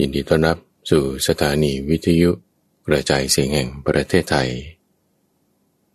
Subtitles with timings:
[0.00, 0.58] ยินดีต้อนรับ
[0.90, 2.30] สู่สถานีวิทยุ
[2.86, 4.50] กระจายเสียงแห่งประเทศไทย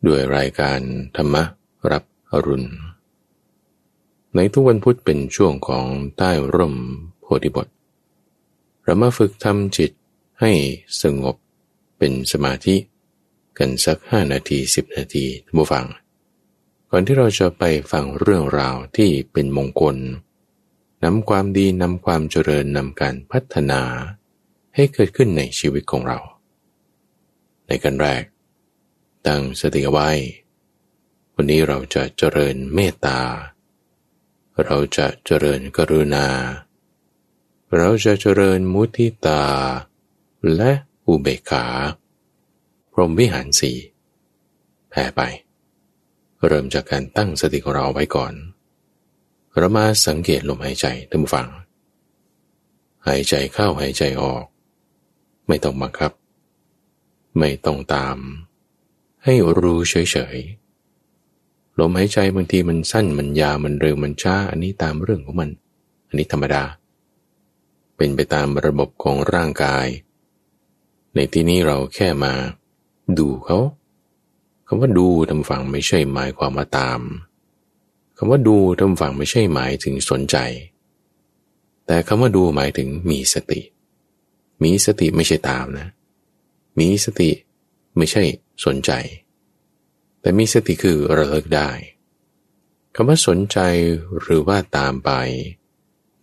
[0.07, 0.79] ด้วยรายการ
[1.15, 1.35] ธรรม
[1.91, 2.69] รับอรุณ
[4.35, 5.85] ในทุกวันพุธเป็นช่วงของ
[6.17, 6.75] ใต้ร่ม
[7.21, 7.67] โพธิบท
[8.83, 9.91] เรามาฝึกทำจิต
[10.41, 10.51] ให้
[11.01, 11.35] สงบ
[11.97, 12.75] เป็นสมาธิ
[13.57, 15.85] กันสักห้านาทีสิบนาทีท่านผู้ฟัง
[16.89, 19.95] ก่อนที่เราจะไปฟังเรื่องราวที่เป็นมงคล
[21.03, 23.81] นำความดีนำความเจริญนำการพัฒนา
[24.75, 26.19] ให้เกิดขึ้นในชีวิตของเรา
[27.67, 28.23] ในกันแรก
[29.27, 30.09] ตั้งสติไว้
[31.35, 33.19] วันนี้เราจะเจริญเมตตา
[34.65, 36.27] เราจะเจริญกรุณา
[37.75, 39.43] เราจะเจริญมุทิตา
[40.55, 40.71] และ
[41.07, 41.65] อุเบกขา
[42.91, 43.71] พรหมวิหารสี
[44.89, 45.21] แผ่ไป
[46.45, 48.33] เริ่มจากการตั้งสติของเราไว้ก่อน
[49.59, 51.47] เรามาสังเกตลมหายใจท่านผู้ฟัง
[53.07, 54.45] หายใจเข้าหายใจออก
[55.47, 56.11] ไม่ต้องบังคับ
[57.39, 58.17] ไม่ต้องตาม
[59.23, 65.49] ให้รู้เฉยๆลมหายใจบางทีมันสั้นมันยาวมันเร็วมันช้าอันนี้ตามเรื่องของมัน
[66.07, 66.63] อันนี้ธรรมดา
[67.95, 69.87] เป็นไปตามระบบของร่างกาย
[71.15, 72.33] ในที่นี้เราแค่มา
[73.19, 73.59] ดูเขา
[74.67, 77.01] คำว่าดูทำฝังไม่ใช่หมายความว่าตาม
[78.17, 80.37] คำว่าดูทำฝังไม่ใช่หมายถึงสนใจ
[81.85, 83.61] แต่คำว่าดูหมายถึงมีสติ
[84.63, 85.87] มีสติไม่ใช่ตามนะ
[86.79, 87.29] มีสติ
[87.97, 88.23] ไม่ใช่
[88.65, 88.91] สนใจ
[90.21, 91.69] แต่มีสติคือระลึกได้
[92.95, 93.57] คำว่าสนใจ
[94.19, 95.11] หรือว่าตามไป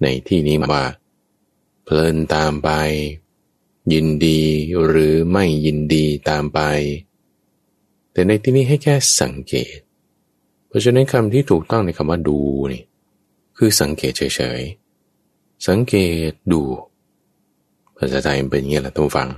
[0.03, 0.87] ในที่นี้มาว่า
[1.85, 2.71] เพลินตามไป
[3.93, 4.43] ยินดี
[4.87, 6.61] หรือไม่ยินดีตามไป
[8.13, 9.77] แต่ในที่นี้ให้แค่สังเกต
[10.75, 12.39] ราะฉะนั้นคำที่ถูกต้องในคำว่าดู
[12.73, 12.83] นี่
[13.57, 14.23] คือสังเกตเฉ
[14.59, 15.95] ยๆ สังเก
[16.29, 16.63] ตดู
[17.97, 19.29] ภาษาไทยเป็นอย่างนี้แหละทุกฟัง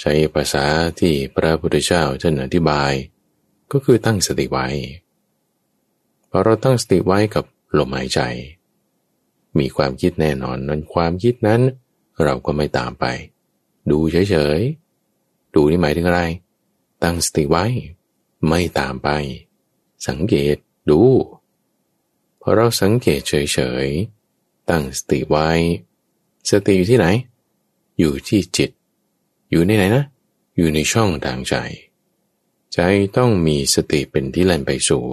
[0.00, 0.64] ใช้ภาษา
[1.00, 2.92] ที่พระพุทธเจ้าท่านอธิบาย
[3.72, 4.66] ก็คือตั้งสติไว้
[6.30, 7.44] พอเราตั้งสติไว้กับ
[7.78, 8.20] ลมหายใจ
[9.58, 11.60] มีความคิดแน่นอนนั้นความคิดนั้น
[12.24, 13.04] เราก็ไม่ตามไป
[13.90, 16.22] ดูเฉยๆ ดูนี่หมายถึงอะไร
[17.02, 17.64] ตั้งสติไว้
[18.48, 19.08] ไม่ตามไป
[20.06, 20.56] สังเกต
[20.90, 21.00] ดู
[22.40, 25.48] พอเราสังเกตเฉยๆ ตั้งสติไว้
[26.50, 27.06] สติอยู่ที่ไหน
[27.98, 28.70] อยู่ที่จิต
[29.50, 30.04] อยู่ในไหนนะ
[30.56, 31.54] อยู่ในช่องทางใจ
[32.72, 32.78] ใจ
[33.16, 35.04] ต้องมีสติเป็นที่แล่นไปสู่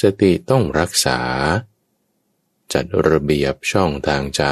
[0.00, 1.20] สติต้องรักษา
[2.72, 4.42] จัดระเบียบช่องทางใจ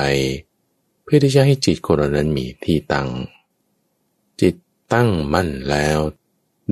[1.03, 3.09] เพื่อที่จะให้จิตคนนั้นมีที่ตั้ง
[4.41, 4.55] จิต
[4.93, 5.99] ตั้งมั่นแล้ว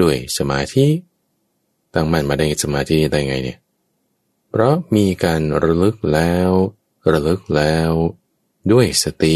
[0.00, 0.86] ด้วยสมาธิ
[1.98, 3.58] ตั้งมั่นมาได้สมาธิได้ไงเนี่ย
[4.50, 6.50] เพราะมีการระลึกแล้ว
[7.12, 7.90] ระลึกแล้ว
[8.72, 9.34] ด้วยสติ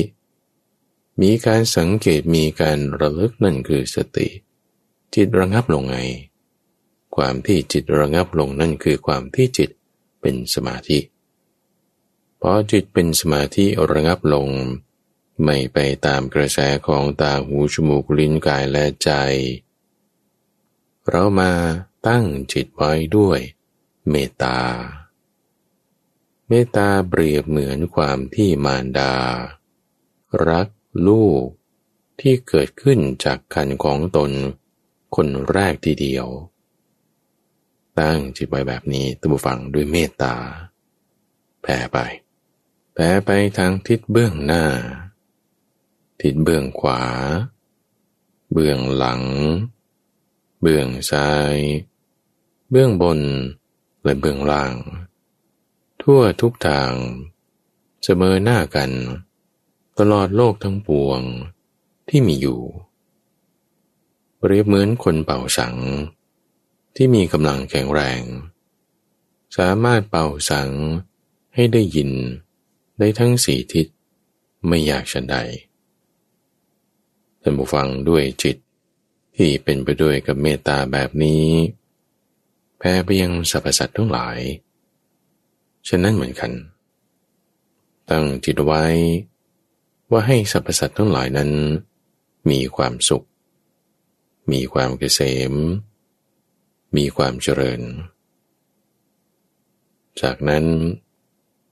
[1.22, 4.28] มีการสังเกตมีการระลึกนั่นคือสติ
[5.14, 5.96] จิตระงับลงไง
[7.16, 9.70] ความที่จิตระงับลงนั่นคือความที่จิต
[10.20, 10.98] เป็นสมาธิ
[12.40, 14.48] พอจิตเป็นสมาธิระงับลง
[15.44, 19.10] ไม่ไปตามกระแสของตาหูจมูกลิ้นกายและใจ
[21.08, 21.52] เรามา
[22.06, 23.40] ตั้งจิตไว้ด้วย
[24.10, 24.58] เมตตา
[26.48, 29.14] เมตตาเปรียบเหมือนความที่มารดา
[30.48, 30.68] รัก
[31.08, 31.46] ลูก
[32.20, 34.30] ที่เกิดขึ้นจากคันของตน
[35.16, 36.26] คนแรกทีเดียว
[38.00, 40.34] ตั้งจิตไว้แบบนี้ตับฟังด้วยเมตตา
[41.62, 41.98] แผ่ไป
[42.94, 44.64] แผ่ไปทางทิศเบื้องหน้า
[46.20, 47.02] ทิศเบื้องขวา
[48.52, 49.22] เบื้องหลัง
[50.60, 51.56] เบื้องซ้าย
[52.74, 53.20] เบื้องบน
[54.04, 54.74] และเบื้องล่าง
[56.02, 56.92] ทั่วทุกทาง
[58.04, 58.90] เสมอหน้ากัน
[59.98, 61.20] ตลอดโลกทั้งปวง
[62.08, 62.60] ที่มีอยู่
[64.38, 65.76] เปรียบเหมือนคนเป่าสัง
[66.96, 68.22] ที่มีกำลังแข็งแรง
[69.56, 70.70] สามารถเป่าสัง
[71.54, 72.10] ให้ได้ยิน
[72.98, 73.86] ได้ทั้งสี่ทิศ
[74.66, 75.36] ไม่อยากฉันใด
[77.40, 78.56] ท่านผู้ฟังด้วยจิต
[79.36, 81.46] ที่เป็นไปด้วยกับเมตตาแบบนี้
[82.84, 84.38] แผ่ไปยังสรรพสัตว์ทั้งหลาย
[85.88, 86.52] ฉะนั้นเหมือนกัน
[88.10, 88.84] ตั้งจิตไว้
[90.10, 91.50] ว่าให้สรรพสัตว์ทั้งหลายนั้น
[92.50, 93.26] มีความสุข
[94.52, 95.20] มีความเกษ
[95.50, 95.52] ม
[96.96, 97.80] มีความเจริญ
[100.20, 100.64] จากนั้น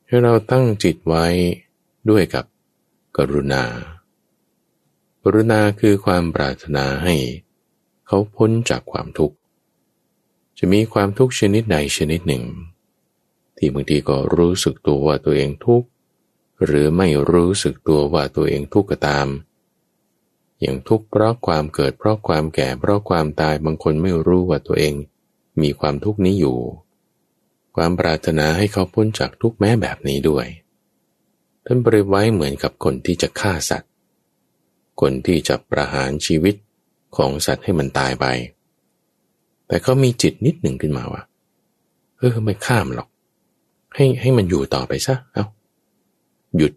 [0.06, 1.26] ให้เราตั้งจิตไว้
[2.10, 2.44] ด้วยกับ
[3.16, 3.64] กรุณา
[5.22, 7.14] กรุณาคือความปรารถนาให้
[8.06, 9.39] เขาพ้นจากความทุกข์
[10.62, 12.44] จะมีความทุกข์ชนิดใดชนิดหนึ่ง
[13.56, 15.88] ที่บางทีก็รู้สึกตัวว่าตัวเองทุกข์
[16.64, 19.28] หรือไม่รู้สึกตัวว่าตัวเองทุกข์ก็ตาม
[20.60, 24.94] อย่างทุกข์เพราะความเกิดเพราะความแก่เพราะความตายบางคนไม่รู้ว่าตัวเอง
[25.62, 26.58] มีความทุกข์นี้อยู่
[27.76, 30.46] ความปรารถนาให้เขาพ้นจากทุกข์แม้แบบนี้ด้วย
[31.64, 33.90] ท่านบริไว้เหมือนกับคนที่จะฆ่าสัตว์
[35.00, 36.54] คนที่จะประหารชีวิต
[37.16, 38.26] ของสัตว์ให้มันตายไป
[39.70, 41.22] แต่เขามีจิตนิดหนึ่งขึ้นมาว่า
[42.18, 43.08] เออไม่ข้ามหรอก
[43.94, 45.46] ให้ให้มันอยู่ต่อไปซะเอา
[46.56, 46.72] หยุด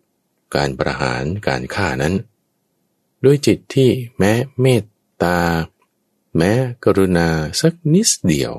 [0.55, 2.13] การประหารการฆ่านั้น
[3.25, 4.31] ด้วยจิตที่แม้
[4.61, 4.85] เมต
[5.23, 5.39] ตา
[6.37, 6.51] แม้
[6.85, 7.29] กรุณา
[7.61, 8.53] สักนิดเดียว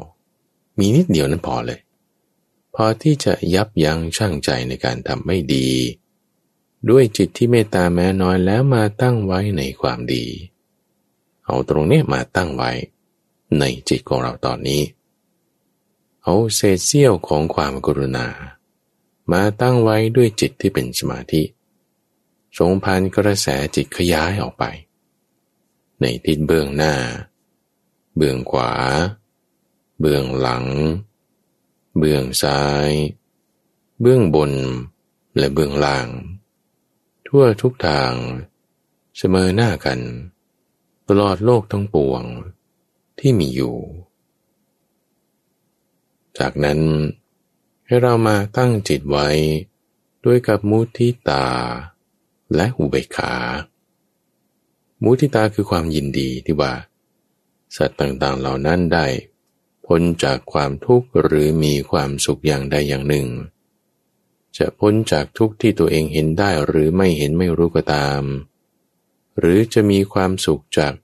[0.78, 1.80] มีนิดเดียวนั้นพอเลย
[2.74, 5.68] พอที่จะยับยั้งชั่งใจในการทำไม่ดี
[6.90, 10.24] ด้วยจิตที่เมตตาแม้น้อยแล้วมาตั้งไว้ในความดี
[11.44, 12.70] เอาตรงนี้มาตั้งไว้
[13.58, 14.82] ในจิตของเราตอนนี้
[16.22, 18.26] เอาเศษเสี้ยวของความกรุณา
[19.32, 21.42] มาตั้งไว้ด้วยจิตที่เป็นสมาธิ
[22.58, 23.46] ทรงพันกระแส
[23.76, 24.64] จิตขยายออกไป
[26.00, 26.94] ในทิศเบื้องหน้า
[28.16, 28.72] เบื้องขวา
[30.00, 30.66] เบื้องหลัง
[31.98, 32.90] เบื้องซ้าย
[34.00, 34.52] เบื้องบน
[35.36, 36.08] และเบื้องล่าง
[37.26, 38.12] ทั่วทุกทาง
[39.16, 40.00] เสมอหน้ากัน
[41.08, 42.22] ตลอดโลกทั้งปวง
[43.26, 43.76] ที่มีอยู่
[46.38, 46.80] จากนั้น
[47.86, 49.28] ให้เรามาตั้งจิตไว้
[50.24, 51.46] ด้วยกับมุทิตา
[52.54, 53.34] และอุเบกขา
[55.02, 56.74] มุทิตาคือความยินดีที่ว่า
[57.76, 59.06] สัตว์ต่างๆเหล่านั้นได้
[59.86, 63.26] พ้นจากความทุกข์หรือมีความสุขอย่างใดอย่างหนึ่ง
[64.56, 68.22] จะพ้นจากทุกข์ที่ตัวเองเห็นได้หรือไม่เห็นไม่รู้ก็ตาม
[69.38, 70.94] หรือจะมีความสุขจาก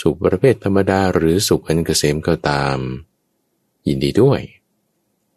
[0.00, 2.78] สุขประเภทธรรมดาหรือสุขอันเกษมก็ตาม
[3.86, 4.40] ยินดีด้วย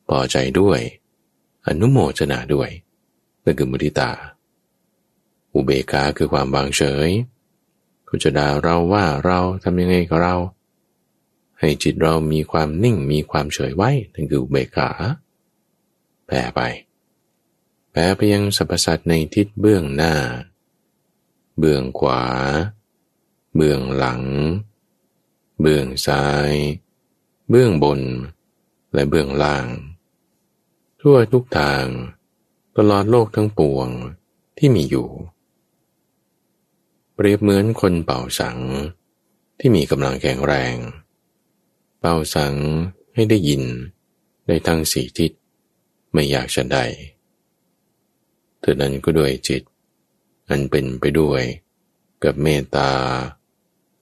[0.07, 0.80] พอใจด้วย
[1.68, 2.69] อนุโมทนาด้วย
[3.44, 4.12] นั่นคือมุทิตา
[5.54, 7.09] อุเบกาคือความวางเฉย
[8.06, 10.36] เขาจะด่าเราว่าเราทำยังไงกับเรา
[11.59, 14.89] ให้จิตเรามีความนิ่งมีความเฉยไว้นั่นคืออุเบกขา
[16.27, 16.62] แผ่ไป
[17.92, 20.13] แผ่ไปยังสรรพสัตว์ในทิศเบื้องหน้า
[21.57, 22.21] เบื้องขวา
[23.57, 24.24] เบื้องหลัง
[25.62, 26.51] เบื้องซ้าย
[27.50, 28.01] เบื้องบน
[28.94, 29.68] และเบื้องล่าง
[31.01, 31.86] ทั่วทุกทาง
[32.77, 33.88] ตลอดโลกทั้งปวง
[34.57, 35.09] ที่มีอยู่
[37.13, 38.59] เปรียบเหมือนคนเป่าสัง
[39.59, 40.75] ที่มีกำลังแข็งแรง
[42.00, 42.56] เป่าสัง
[43.13, 43.63] ให้ได้ยิน
[44.48, 45.31] ในทั้งสี่ทิศ
[46.13, 46.86] ไม่อยากจะได้
[48.59, 49.63] เธอนั้นก็ด้วยจิต
[50.50, 51.42] อันเป็นไปด้วย
[52.24, 52.92] กับเมตตา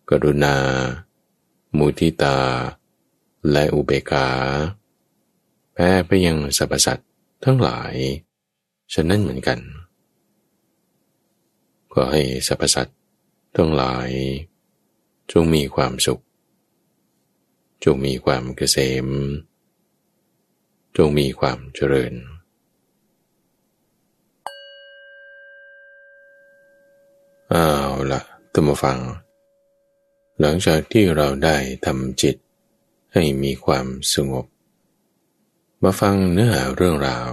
[0.09, 0.55] กรุณา
[1.77, 2.37] มุทิตา
[3.51, 4.27] และอุเบกขา
[5.73, 7.09] แผ่ไปยังสรรพสัตว์
[7.43, 7.93] ทั้งหลาย
[8.93, 9.59] ฉะนั้นเหมือนกัน
[11.93, 12.97] ก็ให้สรรพสัตว์
[13.55, 14.09] ทั้งหลาย
[15.31, 16.23] จงมีความสุข
[17.83, 19.07] จงมีความเกษม
[20.97, 22.13] จงมีความเจริญ
[27.53, 28.21] อ้าวละ
[28.53, 28.99] ตัมฟัง
[30.39, 32.35] หลังจากที่เราได้ทำจิต
[33.13, 34.45] ให้มีความสงบ
[35.83, 37.29] มาฟังเนื้อหาเรื่องราว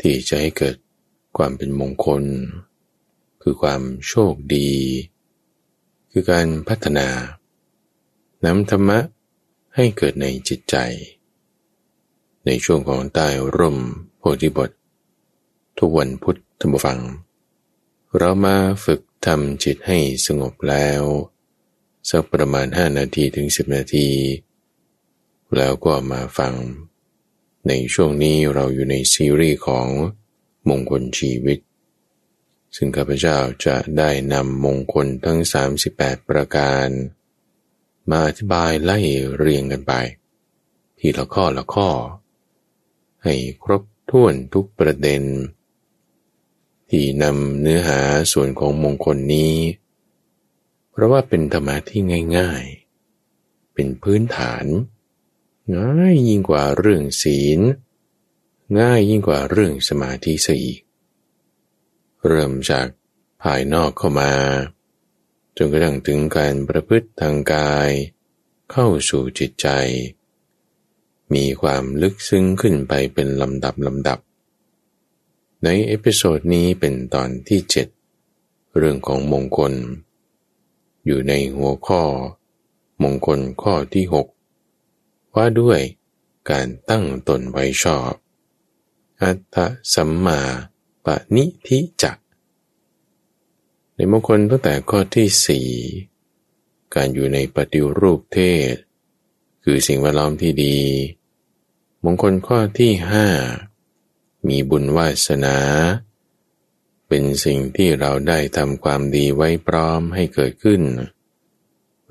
[0.00, 0.76] ที่จะให้เกิด
[1.36, 2.24] ความเป็นมงคล
[3.42, 4.72] คือความโชคดี
[6.10, 7.08] คือการพัฒนา
[8.44, 8.98] นำธรรมะ
[9.74, 10.76] ให้เกิดในจิตใจ
[12.46, 13.78] ในช่วงของใต้ร่ม
[14.18, 14.70] โพธิบท
[15.78, 17.00] ทุกวันพุทธธรรมฟัง
[18.16, 21.02] เรามาฝึกทำจิตให้สงบแล้ว
[22.10, 24.08] สักประมาณ 5 นาทีถึง 10 นาที
[25.56, 26.54] แล้วก็มาฟัง
[27.68, 29.86] ในช่วงนี้เราอยู่ในซีรีส์ของ
[30.68, 31.58] มงคลชีวิต
[32.76, 35.38] ซึ่งข้าพเจ้าจะได้นำมงคลทั้ง
[35.84, 36.88] 38 ประการ
[38.10, 38.98] มาอธิบายไล่
[39.36, 39.92] เรียงกันไป
[40.98, 41.88] ทีละข้อละข้อ
[43.24, 43.34] ให้
[43.64, 45.22] ครบถ้วนทุกประเด็น
[46.90, 48.00] ที่นำเนื้อหา
[48.32, 49.52] ส่วนของมงคลนี้
[50.96, 52.00] เพราะว่าเป็นธรรมะที่
[52.38, 52.64] ง่าย
[53.20, 54.64] ๆ เป็นพื้นฐาน
[55.76, 57.60] ง่ายยิ่งกว่าเรื่องศีล
[58.80, 60.80] ง่ายยิ่งกว่าเรื่องสมาธิซะอีก
[62.26, 62.86] เริ่มจาก
[63.42, 64.32] ภายนอกเข้ามา
[65.56, 67.90] จนกระทั่งถึงการประพฤติทางกาย
[68.72, 69.68] เข้าสู่จิตใจ
[71.34, 74.18] มีความลึกซึ้งขึ้นไปเป็นลำดับลำดับ
[75.64, 77.60] ใน episode นี้เป็นตอนที่
[78.18, 79.74] 7 เรื่องของมงคล
[81.06, 82.02] อยู่ในหัวข้อ
[83.02, 84.04] มงคลข้อที่
[84.70, 85.80] 6 ว่าด้วย
[86.50, 88.12] การตั้งตนไว้ชอบ
[89.22, 89.56] อัตต
[89.94, 90.40] สัมมา
[91.04, 92.18] ปณิธิจะ
[93.94, 95.68] ในมงคลตั้งแต่ข้อที่สี่
[96.94, 98.38] การอยู่ในปฏิรูปเท
[98.72, 98.74] ศ
[99.64, 100.78] คือสิ่งแวดล้อมที่ดี
[102.04, 103.26] มงคลข้อที่ห้า
[104.48, 105.56] มีบุญวาสนา
[107.08, 110.82] เป็นสิ่งที่เราได้ทำความดีไว้พร้อมให้เกิดขึ้น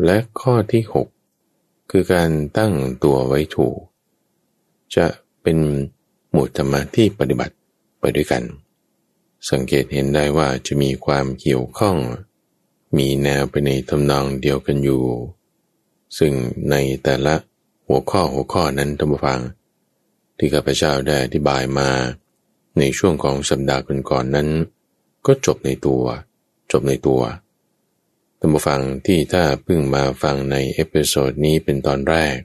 [0.03, 1.07] และข้อที่หก
[1.91, 2.73] คือการตั้ง
[3.03, 3.77] ตัวไว้ถูก
[4.95, 5.05] จะ
[5.41, 5.57] เป็น
[6.31, 7.55] หมู่ธรรมะที่ปฏิบัติ
[7.99, 8.43] ไปด้วยกัน
[9.49, 11.97] สังเกตเห็นได้ว่าจะมีความเกี่ยวข้อง
[12.97, 15.03] มีแนวไปในทำนองเดียวกันอยู่
[16.17, 16.33] ซึ่ง
[16.71, 17.35] ในแต่ละ
[17.87, 19.39] หัวข้อหัวข้อนั้นท่านผู้ฟัง
[20.37, 21.89] ที่ข้าพเจ้าได้อธิบายมา
[22.79, 24.49] ในช่วงของสัปดาห์ก่อนๆนั้น
[25.25, 26.03] ก็จบในตัว
[26.71, 27.21] จบในตัว
[28.39, 32.35] ท่านผู้ฟังที่ถ้าเพิ่งมาฟังใน episode นี้เป็นตอนแรก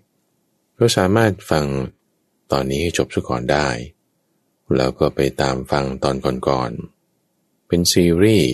[0.78, 1.66] ก็สามารถฟัง
[2.52, 3.68] ตอนนี้ให้จบซะก่อนได้
[4.76, 6.16] แล้วก็ไปตามฟังตอน
[6.48, 8.52] ก่อนๆ เป็นซีรีส์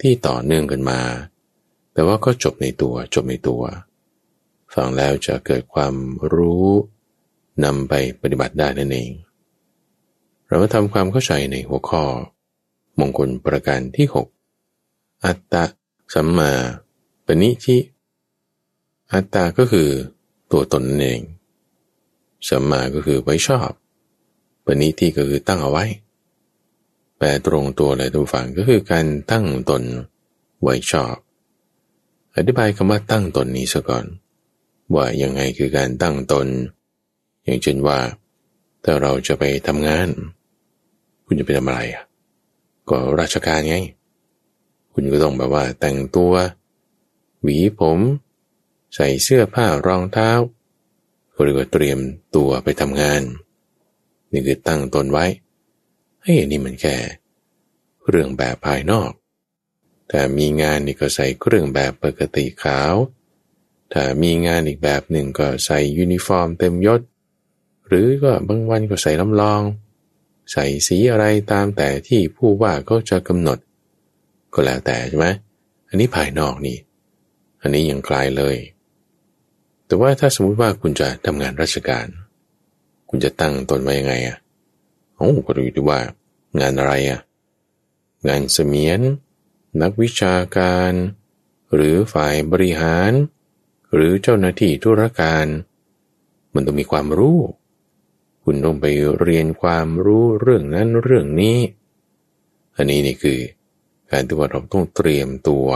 [0.00, 1.00] ที่ต่อเนื่องกันมา
[1.92, 3.62] แต่ว่าก็จบในตัวจบในตัว
[4.74, 5.94] ฟังแล้วจะเกิดความ
[6.34, 6.68] รู้
[7.64, 9.10] นำไปปฏิบัติได้นั่นเอง
[10.46, 12.04] เรามาทำความเข้าใจในหัวข้อ
[12.98, 14.06] มงคลประการที่
[14.64, 15.64] 6 อัตตะ
[16.14, 16.52] สัมมา
[17.26, 17.78] ปณิทิ
[19.12, 19.88] อัตตาก็คือ
[20.52, 21.20] ตัวตนนั่นเอง
[22.48, 23.70] สัมมาก็คือไว้ชอบ
[24.64, 25.84] ปณิที่ก็คือตั้งเอาไว้
[27.18, 29.82] แปลตรงตัวเลยทุกฝั่งก็คือการตั้งตน
[30.62, 31.16] ไว้ชอบ
[32.36, 34.04] อธิบายคำว่าตั้งตนนี้ซะก่อน
[34.94, 36.46] ว่ายังไงคือการตั้งตน
[37.44, 37.98] อย่างเช่นว่า
[38.84, 40.08] ถ้าเราจะไปทำงาน
[41.26, 42.02] คุณจะไปทำอะไรอะ
[42.92, 43.76] ก็ราชการไง
[44.92, 46.32] คุณก็ต้องแบบว่าแต่งตัว
[47.42, 47.98] หวีผม
[48.94, 50.30] ใส่เสื้อผ้ารองเท้า
[51.40, 51.98] หรือว่าเตรียม
[52.36, 53.22] ตัวไปทำงาน
[54.32, 55.26] นี่คือตั้งตนไว้
[56.22, 56.96] ให้นี่มันแค่
[58.08, 59.10] เรื่องแบบภายนอก
[60.08, 62.94] แต่มีงานนี่ก็ใส่เครื่องแบบปกติขาว
[63.92, 67.00] ถ้ามีงานอีกแบบหนึ่งก็ใส่ยูนิฟอร์มเต็มยศ
[67.86, 69.62] หรือก็บางวันก็ใส่ลำลอง
[70.50, 73.58] ใส่สีอะไรตามแต่ที่ผู้ว่าก็จะกำหนด
[74.54, 75.26] ก็แล้วแต่ใช่ไหม
[75.88, 76.76] อันนี้ภายนอกนี่
[77.62, 78.56] อันนี้ยังไกลเลย
[79.86, 82.06] แต่ว่าถ้าสมมุติว่าคุณจะทำงานราชการ
[83.08, 84.36] คุณจะตั้งตนไว้ยังไงอะ
[85.16, 86.00] โอ้ก็ดูที่ว่า
[86.60, 87.20] งานอะไรอะ
[88.28, 89.00] งานเสมียน
[89.82, 90.92] นักวิชาการ
[91.74, 93.12] หรือฝ่ายบริหาร
[93.94, 95.46] หรือเจ้าหน้าที่ธุรการ
[96.54, 97.38] มันต้องมีความรู้
[98.44, 98.86] คุณต้องไป
[99.20, 101.58] เรียนความรู้เรื่องนั้นเรื่องนี้
[102.76, 103.38] อันนี้นี่คือ
[104.10, 105.66] การที่ว่าเราต้องเตรียมตัว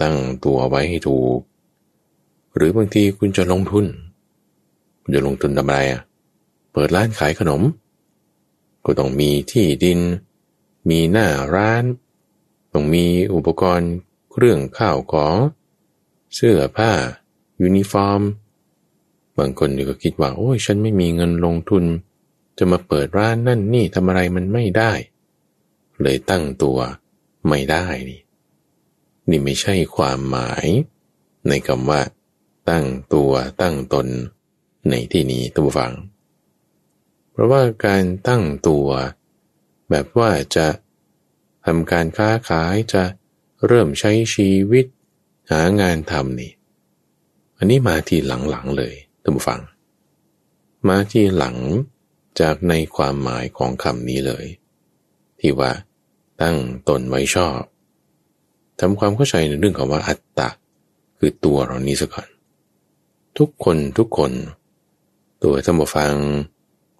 [0.00, 1.38] ตั้งตัวไว้ให้ถูก
[2.56, 3.86] หรือบางทีคุณจะลงทุน
[5.02, 6.00] คุณจะลงทุนทำอะไรอะ
[6.72, 7.62] เปิดร้านขายขนม
[8.84, 10.00] ก็ต้องมีที่ดิน
[10.90, 11.84] มีหน้าร้าน
[12.72, 13.92] ต้องมีอุปกรณ์
[14.32, 15.34] เครื่องข้าวของ
[16.34, 16.92] เสื้อผ้า
[17.62, 18.20] ยูนิฟอร์ม
[19.38, 21.84] บางคนก็คิดว่า โอ้ยฉันไม่มีเงินลงทุน
[22.58, 24.92] จะมาเปิดร้านนั่นนี่ทำอะไรมันไม่ได้
[26.02, 26.78] เลยตั้งตัว
[27.48, 28.20] ไม่ได้นี่
[29.28, 30.66] นี่ไม่ใช่ความหมาย
[31.48, 32.00] ในคำว่า
[32.70, 34.06] ตั้งตัวตั้งตน
[34.90, 35.92] ในที่นี้ตัวฟัง
[37.30, 38.88] เพราะว่าการตั้งตัว
[39.90, 40.66] แบบว่าจะ
[41.66, 43.02] ทำการค้าขายจะ
[43.66, 44.86] เริ่มใช้ชีวิต
[45.50, 46.52] หางานทำนี่
[47.58, 48.20] อันนี้มาที่
[48.50, 49.60] หลังๆเลย ท่านผู้ฟัง
[50.88, 51.56] มาที่หลัง
[52.40, 54.44] จากในความหมายของคำนี้เลย
[55.40, 55.72] ที่ว่า
[56.42, 56.56] ตั้ง
[56.88, 57.60] ตนไว้ชอบ
[58.80, 60.48] ทำความเข้าใจในเรื่องของว่าอัตตะ
[61.18, 62.28] คือตัวเรานี้ซะก่อน
[63.38, 64.32] ทุกคนทุกคน
[65.42, 66.14] ตัวธรรมฟัง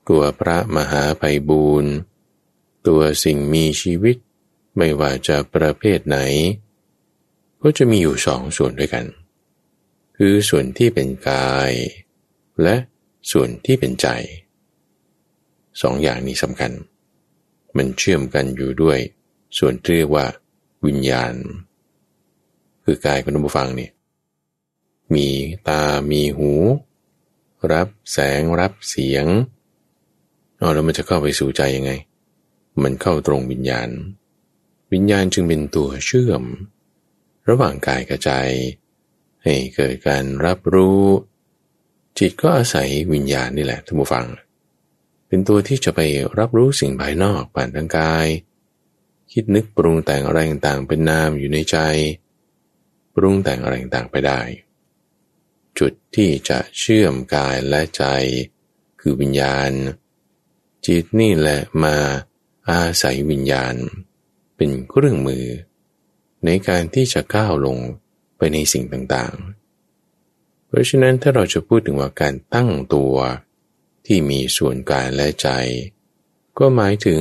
[0.08, 1.92] ตัวพระมหาไพบูรณ์
[2.86, 4.16] ตัวสิ่งมีชีวิต
[4.76, 6.18] ไม่ว่าจะประเภทไหน
[7.62, 9.06] ก็จะมีอยู่สองส่วนด้วยกัน
[10.16, 11.72] คือส่วนที่เป็นกาย
[12.62, 12.76] และ
[13.30, 14.08] ส่วนที่เป็นใจ
[15.82, 16.72] สองอย่างนี้สำคัญ
[17.76, 18.98] มันเชื่อมกันอยู่ด้วย
[19.58, 20.26] ส่วนเรียกว่า
[20.86, 21.34] วิญญาณ
[22.84, 23.92] คือกายของท่านผู้ฟังเนี่ย
[25.14, 25.28] มี
[25.68, 26.52] ตา มีหู
[27.72, 29.26] รับแสงรับเสียง
[30.58, 31.92] เอาแล้วมันจะเข้าไปสู่ใจยังไง
[32.82, 33.88] มันเข้าตรงวิญญาณ
[34.92, 36.42] วิญญาณจึงเป็นตัวเชื่อม
[37.48, 38.30] ระหว่างกายกับใจ
[39.42, 41.02] ให้เกิดการรับรู้
[42.18, 44.26] จิตก็อาศัยวิญญาณนี่แหละท่านผู้ฟัง
[45.28, 46.00] เป็นตัวที่จะไป
[46.38, 48.26] รับรู้สิ่งภายนอกผ่านทางกาย
[49.32, 51.76] คิดนึกปรุงแต่งอะไรต่างๆเป็นนามอยู่ในใจ
[53.14, 54.40] ปรุงแต่งอะไรต่างๆไปได้
[55.78, 58.04] จุดที่จะเชื่อมกายและใจ
[59.00, 59.70] คือวิญญาณ
[60.86, 61.96] จิตนี่แหละมา
[62.70, 63.74] อาศัยวิญญาณ
[64.56, 65.46] เป็นเครื่องมือ
[66.44, 67.78] ในการที่จะก้าวลง
[68.36, 69.61] ไปในสิ่งต่างๆ
[70.72, 73.14] เพราะฉะนั้นถ้าเราจะพูดถึงว่าการตั้งตัว
[74.06, 75.48] ที่มีส่วนกายและใจ
[76.58, 77.20] ก็หมายถึง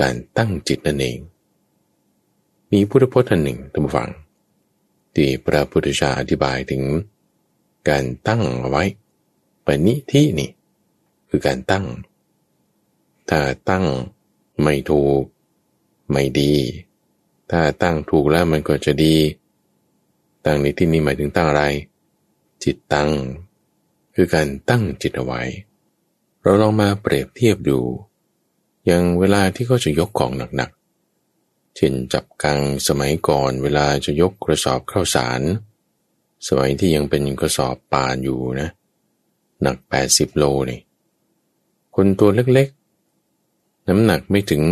[0.00, 1.18] การตั้งจิตนั่นเอง
[2.72, 4.10] มีพุทธพจน์ท่านหนึ่งท่านผู้ฟัง
[5.14, 6.82] ที่พระพุทธเจ้าอธิบายถึง
[7.88, 8.84] การตั้งไว้
[9.66, 10.50] ปณิที่นี่
[11.28, 11.84] คือการตั้ง
[13.30, 13.84] ถ้าตั้ง
[14.62, 15.22] ไม่ถูก
[16.10, 16.54] ไม่ดี
[17.50, 19.16] ถ้าตั้งถูกแล้วมันก็จะดี
[20.44, 21.64] ตั้งในที่นี้หมายถึงตั้งอะไร
[22.64, 23.10] จิตตั้ง
[24.14, 25.42] คือการตั้งจิตเอาไว้
[26.42, 27.80] เราลองมาเปรียบเทียบดู
[28.86, 35.40] อย่างเวลาที่เขาจะยกของหนักๆเช่นจับกังสมัยก่อนเวลาจะยกกระสอบข้าวสาร
[36.46, 38.68] สมัยที่ยังเป็นกระสอบป่านอยู่นะ
[39.62, 39.76] หนัก
[40.08, 40.80] 80 โลนี่
[41.94, 44.62] คนตัวเล็กๆ น้ำหนักไม่ถึง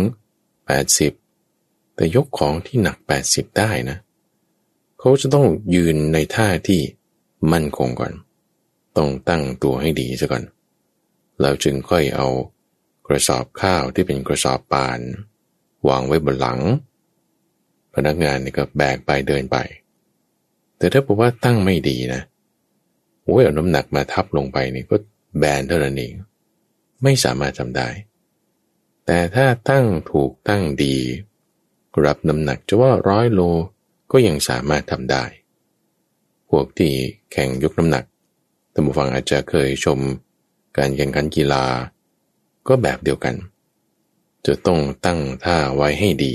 [1.15, 3.97] 80 แต่ยกของที่หนัก 80 ได้นะ
[4.99, 6.81] เขาจะต้องยืนในท่าที่
[7.51, 8.13] มั่นคงก่อน
[8.97, 10.43] ต้องตั้งตัวให้ดีซะก่อน
[11.41, 12.27] แล้วจึงค่อยเอา
[13.07, 14.99] กระสอบข้าวที่เป็นกระสอบปาน
[15.87, 16.59] วางไว้บนหลัง
[17.95, 19.57] พนักงานนี่ก็แบกไปเดินไป
[20.77, 22.21] แต่ถ้าบอกว่าตั้งไม่ดีนะ
[23.23, 24.95] โอ้ยเอาน้ำหนักมาทับลงไปนี่ก็
[25.37, 26.13] แบนเท่านั้นเอง
[27.03, 27.89] ไม่สามารถทำได้
[29.05, 30.95] แต่ถ้าตั้งถูกตั้งดี
[32.05, 33.41] รับน้ำหนักจะว่าร้อยโล
[34.11, 35.23] ก็ยังสามารถทำได้
[36.49, 36.93] พวกที่
[37.31, 38.03] แข่งยกน้ำหนัก
[38.73, 39.99] ท่านผู้ฟังอาจจะเคยชม
[40.77, 41.65] การแข่งขันกีฬา
[42.67, 43.35] ก็แบบเดียวกัน
[44.45, 46.33] จะต้องตั้งท่าไว้ให้ดี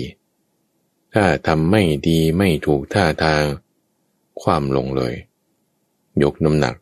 [1.14, 3.44] ถ้าทำไม่ดีไม่ถูกท่าทาง
[4.42, 5.14] ความลงเลย
[6.22, 6.74] ยกน้ำหนัก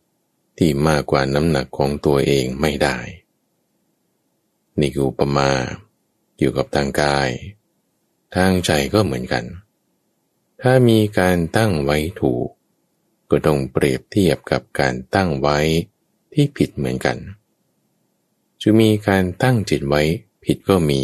[0.57, 2.97] ที่มากกว่าน้ำหนักของตัวเองไม่ได้
[4.79, 5.49] นี่คืออุปมา
[6.37, 7.29] อยู่กับทางกาย
[8.35, 9.43] ทางใจก็เหมือนกัน
[10.61, 12.47] ถ้ามีการตั้งไว้ถูก
[13.33, 15.59] ก็ต้องเปรียบเทียบกับการตั้งไว้
[16.33, 17.17] ที่ผิดเหมือนกัน
[18.61, 20.01] จะมีการตั้งจิตไว้
[20.45, 21.01] ผิดก็มี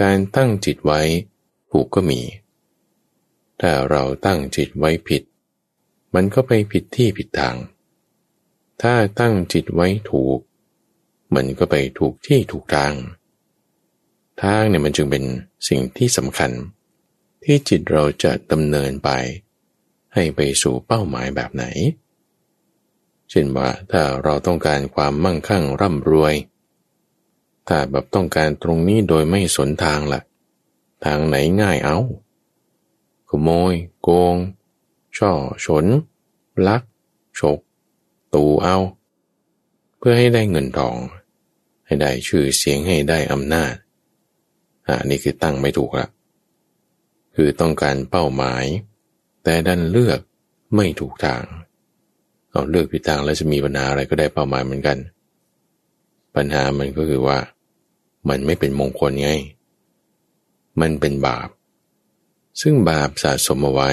[0.00, 1.00] การตั้งจิตไว้
[1.70, 2.20] ถูกก็มี
[3.60, 5.22] ถ้าเราตั้งจิตไว้ผิด
[6.14, 7.56] มันก็ไปผิดที่ผิดทาง
[8.82, 10.38] ถ้าตั้งจิตไว้ถูก
[11.34, 12.94] มันก็ไปถูกที่ถูกทาง
[14.42, 15.24] ทางเนี่ยมันจึงเป็น
[15.68, 16.50] สิ่งที่สำคัญ
[17.44, 19.10] ที่จิตเราจะดำเนินไป
[20.14, 21.64] ให้ไปสู่เป้าหมายแบบไหน
[23.30, 26.34] เช่นว่าถ้าเราต้องการความมั่งคั่งร่ำรวย
[27.68, 30.22] ถ้าแบบต้องการตรงนี้โดยไม่สนทางละ่ะ
[31.04, 31.98] ทางไหนง่ายเอา
[33.28, 34.36] ขโมย โกง
[35.16, 35.32] ช่อ
[35.64, 35.86] ฉน
[36.66, 36.82] ลัก
[37.38, 37.58] ฉก
[38.34, 38.76] ตูเอา
[39.98, 40.96] เพื่อให้ได้เงินทอง
[41.86, 43.74] ให้ได้ชื่อเสียงให้ได้อำนาจ
[44.86, 46.06] อ่านี่คือตั้งไม่ถูกละ
[47.34, 48.64] คือต้องการเป้าหมาย
[49.44, 50.20] แต่ดันเลือก
[50.76, 51.42] ไม่ถูกทาง
[52.50, 54.98] เอาเลือกผิดทางแล้วจะมีปัญหาอะไรก็ได้เป้าหมายเหมือนกัน
[56.36, 57.38] ปัญหามันก็คือว่า
[58.28, 59.30] มันไม่เป็นมงคลไง
[60.80, 61.48] มันเป็นบาป
[62.60, 63.90] ซึ่งบาปสะสมเอาไว้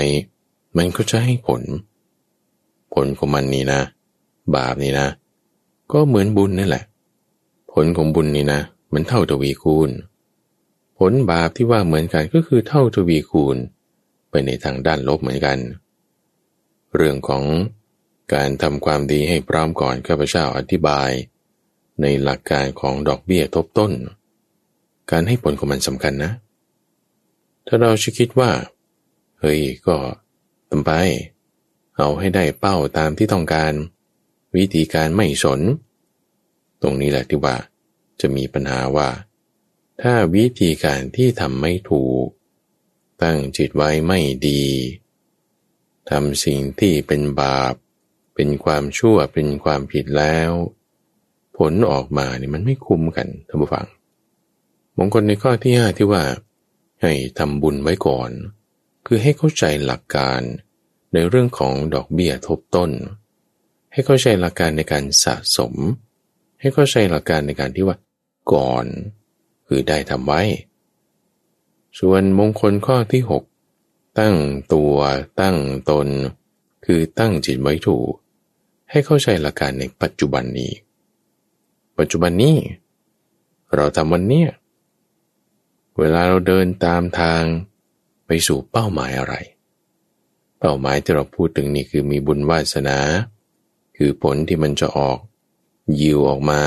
[0.77, 1.61] มันก็จะให้ผล
[2.93, 3.81] ผลของมันนี่นะ
[4.55, 5.07] บาปนี่นะ
[5.91, 6.83] ก็เหมือนบุญนั่นแหละ
[7.73, 8.61] ผลของบุญนี่นะ
[8.93, 9.89] มันเท่าทวีคูณ
[10.97, 13.57] ผลบาปที่ว่าเหมือนกันก็คือเท่าทวีคูณ
[14.29, 15.57] ไปในทางด้านลบเหมือนกัน
[16.95, 17.43] เรื่องของ
[18.33, 21.09] การทำความดีให้พร้อมก่อนข้าพเจ้าอธิบาย
[22.01, 23.91] ในหลักการของดอกเบี้ยทบต้น
[25.11, 26.31] การให้ผลของมันสำคัญนะ
[27.67, 28.51] ถ้าเราจะคิดว่า
[29.39, 29.97] เฮ้ยก็
[30.69, 30.91] ทำไป
[31.97, 33.73] เอาให้ได้เป้าตามที่ต้องการ
[34.55, 35.59] วิธีการไม่สน
[36.81, 37.55] ตรงนี้แหละที่ว่า
[38.21, 39.09] จะมีปัญหาว่า
[40.01, 42.25] ถ้าวิธีการที่ทำไม่ถูก
[43.23, 44.63] ตั้งจิตไว้ไม่ดี
[46.09, 47.73] ทำสิ่งที่เป็นบาป
[48.35, 50.51] เป็นความชั่วเป็นความผิดแล้ว
[51.57, 53.87] ผลออกมาเนี่ยมันไม่คุ้มกันท่านผู้ฟัง
[54.97, 56.23] มงคลในข้อที่ห้าที่ว่า
[57.01, 58.31] ให้ทำบุญไว้ก่อน
[59.07, 60.41] คือให้เข้าใจหลักการ
[61.13, 62.91] ในเรื่องของดอกเบี้ยทบต้น
[63.93, 65.73] ให้เข้าใจหลักการในการสะสม
[66.59, 67.97] ให้เข้าใจหลักการในการที่ว่า
[68.53, 68.85] ก่อน
[69.67, 70.41] คือได้ทำไว้
[71.97, 73.23] ส่วนมงคลข้อที่
[73.69, 74.35] 6 ตั้ง
[74.73, 74.95] ตัว
[75.41, 75.57] ตั้ง
[75.89, 76.07] ตน
[76.85, 78.11] คือตั้งจิตไว้ถูก
[78.89, 80.71] ให้เข้าใจหลักการในปัจจุบันนี้
[81.97, 82.57] ปัจจุบันนี้
[83.75, 84.45] เราทำวันนี้
[85.97, 87.43] เวลาเราเดินตามทาง
[88.25, 89.35] ไปสู่เป้าหมายอะไร
[90.59, 92.97] เป้าหมายที่เราพูดถึงนี่คือมีบุญวาสนา
[93.97, 95.17] คือผลที่มันจะออก
[96.01, 96.61] ยิวออกมา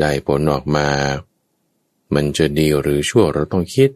[0.00, 0.88] ได้ผลออกมา
[2.14, 3.90] มันจะดีหรือชั่วเราต้องคิด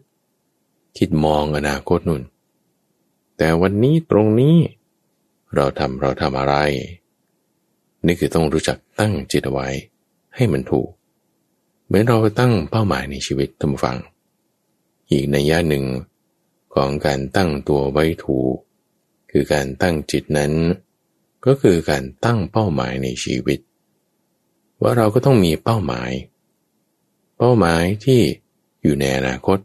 [0.97, 2.23] คิดมองอนาคตนุ่น
[3.37, 4.55] แต่วันนี้ตรงนี้
[5.55, 6.55] เราทำเราทำอะไร
[8.05, 9.67] นี่คือต้องรู้จักตั้งจิตไว้
[10.35, 10.89] ให้มันถูก
[11.85, 13.97] เหมือนเราตั้งเป้าหมายในชีวิตท่านฟัง
[15.09, 15.85] อีกในย่าหนึ่ง
[16.75, 18.55] ของการตั้งตัวไว้ถูก
[19.31, 20.53] คือการตั้งจิตนั้น
[21.45, 23.59] ก็คือการตั้งเป้าหมายในชีวิต
[24.81, 26.11] ว่าเราก็ต้องมีเป้าหมาย
[27.37, 28.21] เป้าหมายที่
[28.81, 29.57] อยู่ในอนาคต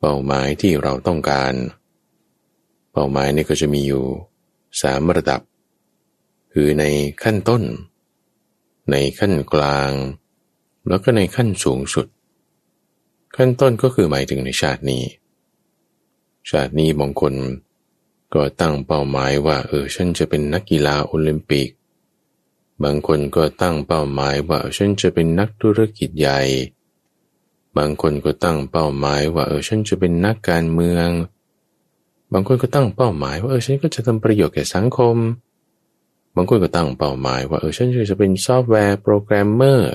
[0.00, 1.54] เป้าหมายที่เราต้องการ
[2.92, 4.04] เป้าหมายนี่ก็จะมีอยู่
[4.82, 5.40] สามระดับ
[6.52, 6.84] คือใน
[7.22, 7.62] ขั้นต้น
[8.90, 9.92] ในขั้นกลาง
[10.88, 12.06] แล้วก็ในขั้นสูงสุด
[13.36, 15.02] ขั้นต้นก็คือหมายถึงในชาตินี้
[16.50, 17.34] ชาตินี้บางคน
[18.34, 21.68] ก็ตั้งเป้าหมายว่าเออฉันจะเป็นนักกีฬาโอลิมปิก
[22.82, 26.40] บางคนก็ตั้งเป้าหมายว่าฉันจะเป็นนักธุรกิจใหญ่
[27.78, 31.08] บางคนก็ตั้งเป้าหมายว่าเออฉันจะเป็นนักการเมือง
[32.32, 35.16] บางคนก็ตั้งเป้าหมายว่าเออฉันก็จะทำประโยชน์แก่สังคม
[36.36, 39.92] บางคนก็ตั้งเป้าหมายว่าเออฉันจะเป็น software programmer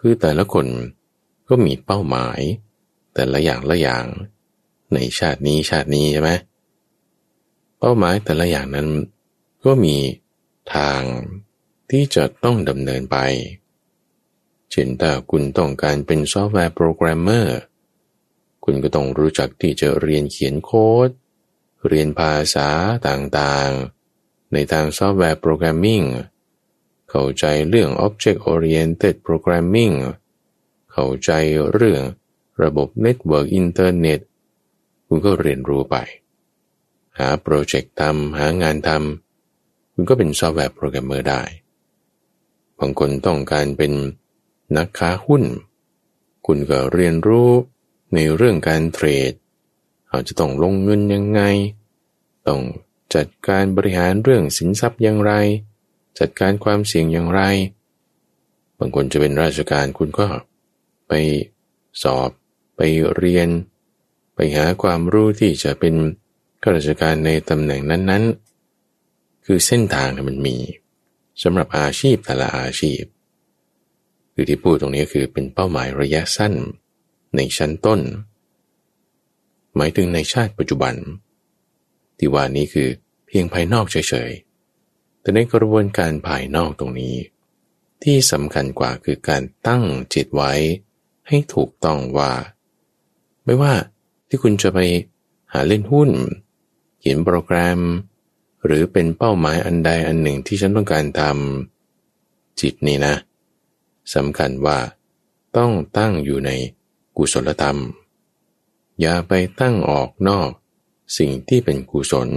[0.00, 0.66] คือแต่ละคน
[1.48, 2.40] ก็มีเป้าหมาย
[3.14, 4.04] แต่ละอย่างละอย่าง
[4.94, 6.30] ในชาตินี้ชาตินี้ใช่ไหม
[7.78, 8.88] เป้าหมายแต่ละอย่างนั้น
[9.64, 9.96] ก็มี
[10.74, 11.00] ทาง
[11.90, 13.16] ที่จะต้องดำเนินไป
[14.70, 17.58] เช่นถ้าคุณต้องการเป็น software programmer
[18.64, 21.10] คุณก็ต้องรู้จักที่จะเรียนเขียนโค้ด
[21.88, 22.68] เรียนภาษา
[23.08, 26.02] ต่างๆ ในทาง software programming
[27.10, 29.94] เข้าใจเรื่อง Object Oriented Programming
[30.92, 31.30] เข้าใจ
[31.72, 32.02] เรื่อง
[32.62, 34.20] ระบบ Network Internet
[35.06, 35.96] คุณก็เรียนรู้ไป
[37.18, 41.42] หา project ทำหางานทำคุณก็เป็น software programmer ได้
[42.78, 43.92] บางคนต้องการเป็น
[44.76, 45.44] นักค้าหุ้น
[46.46, 47.50] คุณก็เรียนรู้
[48.14, 49.32] ในเรื่องการเทรด
[50.10, 51.40] อาจจะต้องลงเงินยังไง
[52.46, 52.60] ต้อง
[53.14, 55.32] จัดการบริหารเรื่องสินทรัพย์อย่างไร
[56.18, 57.40] จัดการความเสี่ยงอย่างไร
[58.78, 60.26] บางคนจะเป็นราชการคุณก็
[61.08, 61.12] ไป
[62.02, 62.30] สอบ
[62.76, 62.80] ไป
[63.16, 63.48] เรียน
[64.34, 65.94] ไปหาความรู้ที่จะเป็น
[66.62, 70.56] ข้าราชการในตำแหน่งนั้นๆ คือเส้นทางมันมี
[71.42, 73.02] สำหรับอาชีพแต่ละอาชีพ
[74.40, 76.54] คือที่พูดตรงนี้คือเป็นเป้าหมายระยะสั้น
[77.36, 78.00] ในชั้นต้น
[79.76, 80.94] หมายถึงในชาติปัจจุบัน
[82.18, 82.88] ที่ว่านี้คือ
[83.26, 87.16] เพียงภายนอกเฉยๆ แต่ในกระบวนการภายนอกตรงนี้
[88.02, 90.52] ที่สำคัญกว่าคือการตั้งจิตไว้
[91.28, 92.32] ให้ถูกต้องว่า
[93.44, 93.72] ไม่ว่า
[94.28, 94.78] ที่คุณจะไป
[95.52, 96.10] หาเล่นหุ้น
[96.98, 97.80] เขียนโปรแกรม
[98.64, 103.16] หรือเป็นเป้าหมายอันใดอันหนึ่งที่ฉันต้องการทำจิตนี่นะ
[104.14, 104.78] สำคัญว่า
[105.56, 106.50] ต้องตั้งอยู่ใน
[107.16, 107.78] กุศลธรรม
[109.00, 110.50] อย่าไปตั้งออกนอก
[111.18, 112.30] สิ่งที่เป็นกุศล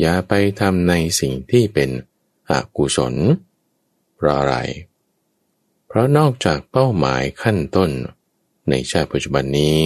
[0.00, 1.90] อย่าไปทำในสิ่งที่เป็น
[2.50, 3.14] อกุศล
[4.16, 4.56] เพราะอะไร
[5.86, 7.90] เพราะนอกจากเป้าหมายขั้นต้น
[8.68, 9.78] ในชาติปัจจุบันนี้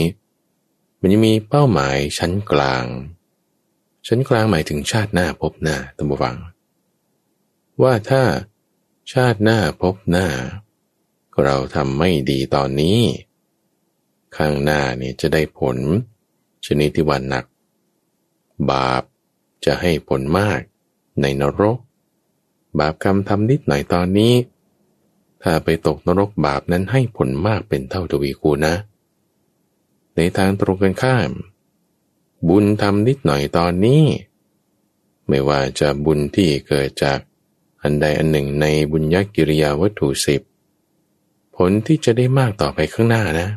[1.00, 2.84] มันจะมีเป้าหมายชั้นกลาง
[4.06, 6.36] ชั้นกลางหมายถึงชาติหน้าพบหน้าตัมบูฟัง
[7.82, 8.22] ว่าถ้า
[9.12, 10.26] ชาติหน้าพบหน้า
[11.42, 13.00] เราทำไม่ดีตอนนี้
[14.36, 15.76] ข้างหน้านี่จะได้ผล
[16.66, 17.44] ชนิดที่วันหนัก
[18.70, 19.02] บาป
[19.64, 20.60] จะให้ผลมาก
[21.20, 21.78] ในนรก
[22.78, 24.34] บาปกรรมทำนิดหน่อยตอนนี้
[25.42, 28.74] ถ้าไปตกนรกบาปนั้นให้ผลมากเป็นเท่าทวีคูณนะ
[30.16, 31.30] ในทางตรงกันข้าม
[32.48, 34.02] บุญทำนิดหน่อยตอนนี้
[35.28, 37.18] ไม่ว่าจะบุญที่เกิดจาก
[37.82, 40.42] อันใดอันหนึ่งในบุญญกิริยาวัตถุสิบ
[41.56, 43.48] ผลที่จะได้มากต่อไปข้างหน้านะ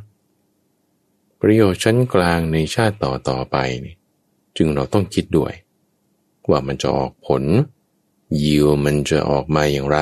[1.41, 3.95] ประโยชน์ชั้นกลางในชาติต่อต่อไปนี่
[4.57, 5.53] จึงเราต้องคิดด้วย
[6.49, 7.43] ว่ามันจะออกผล
[8.43, 9.99] ยิวมันจะออกมาอย่างไร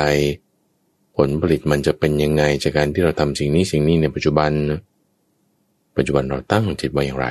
[1.16, 4.52] ผลผลิตมันจะเป็นยังไงจากการที่เราทำสิ่งนี้สิ่งนี้ในปัจจุบัน
[5.98, 7.28] ปัจจุบันเราตั้งจิตไว้อย่างไร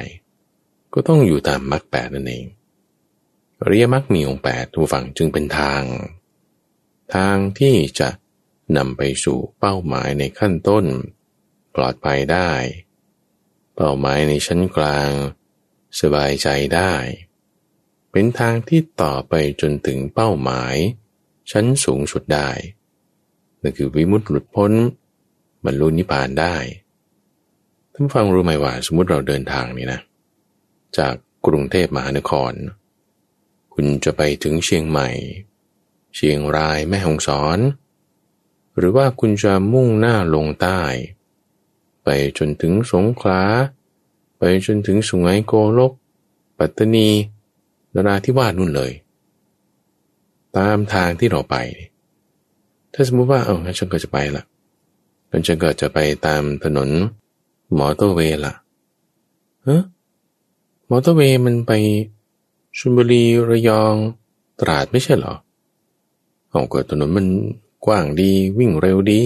[0.94, 2.44] ก็ต้องอยู่ตามมรรคแปดนั่นเอง
[3.60, 5.82] อริยมรรคมีองค์แปดทุกฝั่งจึงเป็นทาง
[7.14, 8.08] ทางที่จะ
[8.76, 10.84] นำไปสู่เป้าหมายในขั้นต้น
[11.74, 12.50] ปลอดภัยได้
[13.76, 15.10] เป้าหมายในชั้นกลาง
[16.00, 16.92] สบายใจได้
[18.10, 20.74] เป็นทางที่ต่อไปจนถึงเป้าหมาย
[21.50, 22.50] ชั้นสูงสุดได้
[23.62, 24.72] นั่นคือวิมุตติหลุดพ้น
[25.64, 26.56] บรรลุนิพพานได้
[27.92, 30.00] ท่านฟังรู้ไหมว่าสมมติเราเดินทางนี่นะ
[30.98, 31.14] จาก
[31.46, 32.52] กรุงเทพมหานคร
[33.74, 35.08] คุณจะไปถึงเชียงใหม่
[36.14, 37.58] เชียงรายแม่ฮ่องสอน
[38.76, 40.80] หรือว่าคุณจะมุ่งหน้าลงใต้
[42.04, 42.08] ไป
[42.38, 43.42] จนถึงสงขลา
[44.38, 45.92] ไปจนถึงสุไหงโกลก
[46.58, 47.08] ปัตตานี
[47.94, 48.92] นราธิวาสนู่นเลย
[50.56, 51.56] ตามทางที่เราไป
[52.92, 54.44] ถ้าสมมติว่าเอางั้นฉันก็จะไปละ
[55.30, 56.88] งั้นฉันก็จะไปตามถนน
[57.78, 58.54] มอเตอร์เวย์ละ
[59.64, 59.78] เฮ้
[60.90, 61.72] มอเตอร์เวย์มันไป
[62.76, 63.94] ชลบุรีระยอง
[64.60, 65.34] ตราดไม่ใช่เหรอ
[66.50, 67.26] เอาก็ถนนมัน
[67.86, 69.22] กว้างดีวิ่งเร็วดี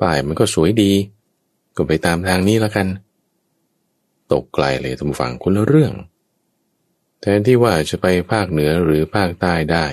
[0.00, 0.92] ป้ายมันก็สวยดี
[1.76, 2.86] ก็ไปตามทางนี้แล้วกัน
[4.32, 5.92] ตกไกลเลยทำฝั่งคนละเรื่อง
[7.20, 9.86] แทนที่ว่าจะไปภาคเหนือหรือภาคใต้ได้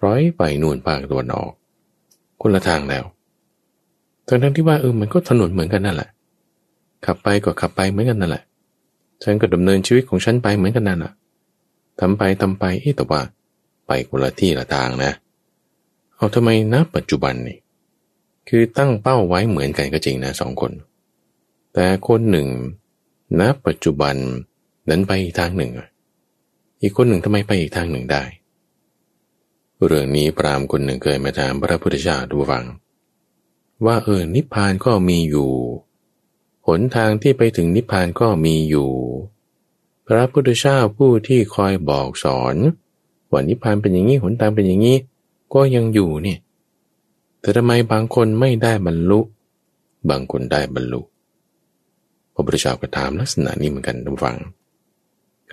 [0.00, 1.52] ปล่อยไปนู่นภาคตะวันออก
[2.42, 3.04] คนละทางแล้ว
[4.28, 6.10] ทั้งทั้งที่ว่าเออมันก็ถนนเหมือนกันนั่นแหละ
[7.04, 8.44] ขับไปก็ขับไปเหมือนกันนั่นแหละ
[9.24, 11.12] ฉันก็ดำเนินชีวิตของฉันไปเหมือนกันนั่นแหละ
[12.00, 13.20] ทำไปทำไปเอ๊แต่ว่า
[13.86, 15.12] ไปคนละที่ละทางนะ
[16.16, 17.58] เอาทำไมนะปัจจุบันนี่
[18.48, 20.72] คือตั้งเป้าไว้เหมือนกันก็จริงนะสองคน
[21.74, 22.48] แต่คนหนึ่ง
[23.40, 24.14] ณปัจจุบัน
[24.90, 25.72] นั้นไปอีกทางหนึ่ง
[26.82, 28.22] อีกคนหนึ่งทำไมไปอีกทางหนึ่งได้
[29.86, 32.64] เรื่องนี้พรามคนหนึ่งเคยมาถามพระพุทธเจ้าดูฟัง
[33.86, 35.50] ว่าเออนิพพานก็มีอยู่
[36.66, 38.90] หนทางที่ไปถึงนิพพานก็มีอยู่
[40.06, 42.56] พระพุทธเจ้าผู้ที่คอยบอกสอน
[43.30, 44.96] ว่านิพพานเป็นอย่างนี้หนทางเป็นอย่างนี้
[45.54, 46.38] ก็ยังอยู่เนี่ย
[47.40, 49.20] แต่ทำไมบางคนไม่ได้บรรลุ
[50.10, 51.00] บางคนได้บรรลุ
[52.34, 54.38] พระพุทธเจ้าก็ถามลักษณะนี้เหมือนกันทุกฝัง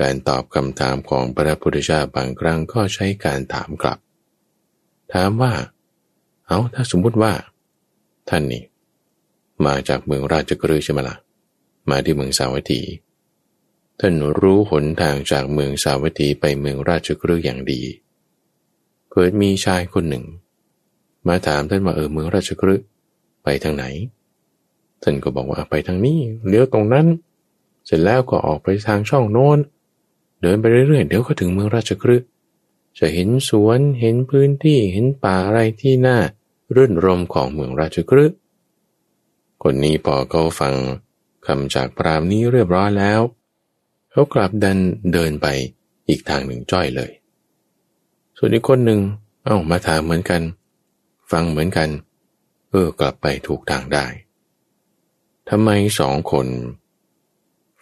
[0.02, 4.00] การตอบคำถามของพระพุทธเจ้าบางครั้งก็ใช้การถามกลับ
[5.14, 5.54] ถามว่า
[6.48, 7.34] เอาถ้าสมมุติว่า
[8.30, 8.64] ท่านนี่
[9.66, 11.18] มาจากเมืองราชกฤห์ใช่ไหมละ่ะ
[11.90, 12.82] มาที่เมืองสาวัตถี
[14.00, 17.82] ท่านรู้หนทางจากเมืองสาวัตถีไปเมืองราชกฤห์อย่างดี
[19.12, 20.26] เกิดมีชายคนหนึ่ง
[21.28, 22.86] มาถามท่านว่าเออเมืองราชกฤห์
[23.44, 23.86] ไปทางไหน
[25.04, 27.08] ท่านก็บอกว่าไปทางนี้เลี้ยวตรงนั้น
[27.86, 29.60] เสร็จแล้วก็ออกไปทางช่องโน้น
[30.42, 32.28] เดินไปเรื่อยๆเดี๋ยวก็ถึงเมืองราชกฤห์
[33.00, 36.18] จะเห็นสวนเห็นพื้นที่เห็นป่าอะไรที่น่า
[36.76, 38.36] รื่นรมของเมืองราชกฤห์
[39.64, 40.76] คนนี้พอเขาฟัง
[41.48, 43.22] คำจากพรามนี้เรียบร้อยแล้ว
[44.12, 44.80] เขากลับดัน
[45.14, 45.48] เดินไป
[46.08, 47.12] อีกทางหนึ่งจ้อยเลย
[48.44, 49.02] ส่วนอีกคนหนึ่ง
[49.46, 50.42] เอ้ามาถามเหมือนกัน
[51.32, 51.90] ฟังเหมือนกัน
[52.72, 54.06] เออกลับไปถูกทางได้
[55.50, 56.48] ทำไมสองคน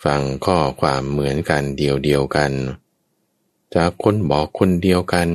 [0.04, 2.52] ฟังข้อความเหมือนกันเดียวเดียวกัน
[3.76, 5.30] จากคนบอกคนเดียวกัน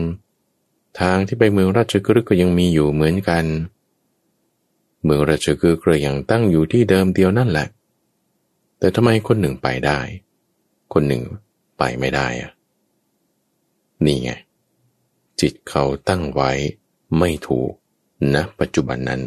[1.00, 3.44] ทางที่ไปเมืองราชกฤห์ก็ยังมีอยู่เหมือนกัน
[5.04, 7.66] เมืองราชกฤห์ก็ยังตั้งอยู่ที่เดิมเดียวนั่นแหละ
[8.78, 9.98] แต่ทำไมคนหนึ่งไปได้
[10.92, 11.22] คนหนึ่ง
[11.78, 12.50] ไปไม่ได้อะ
[14.04, 14.32] นี่ไง
[15.40, 16.50] จิตเขาตั้งไว้
[17.18, 17.70] ไม่ถูก
[18.34, 19.20] ณปัจจุบันนั้น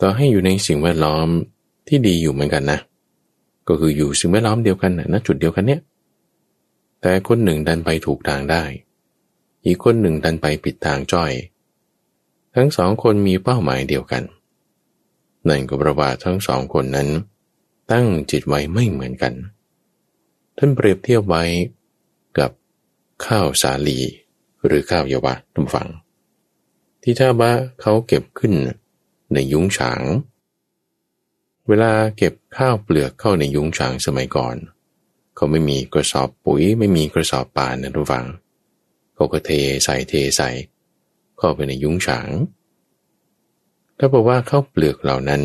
[0.00, 1.28] ต่อให้อยู่ในสิ่งแวดล้อม
[1.88, 2.78] ที่ดีอยู่เหมือนกันนะ
[3.68, 5.80] ก็คืออยู่สิ่งแวดล้อมเดียวกันนะจุดเดียวกันเนี้ย
[7.00, 8.62] แต่คนหนึ่งดันไปถูกทางได้
[9.64, 11.32] อีกคนหนึ่งดันไปปิดทางจ้อย
[12.54, 14.22] ทั้งสองคนมีเป้าหมายเดียวกัน
[15.48, 17.08] นั่นก็ประว่าทั้งสองคนนั้น
[17.90, 19.34] ตั้งจิตไว้ไม่เหมือนกัน
[20.58, 21.44] ท่านเปรียบเทียบไว้
[23.24, 23.98] ข้าวสาลี
[24.66, 25.88] หรือข้าวเยาวะทุกฝัง
[27.02, 28.52] ที่ท่าบะเขาเก็บขึ้น
[29.34, 30.02] ในยุ้งฉาง
[31.68, 34.56] เวลาเก็บข้าวเปลือกเข้าในยุ้งฉางสมัยก่อน
[35.36, 38.26] เขาไม่มีกระสอบปุ๋ยไม่มีกระสอบป่านนะทุกฝัง
[39.14, 39.50] เขาก็เท
[39.84, 40.50] ใส่เทใส่
[41.38, 42.28] เข้าไปในยุ้งฉาง
[43.98, 45.42] ถ้าบอกว่าข้าวเปลือกเหล่านั้น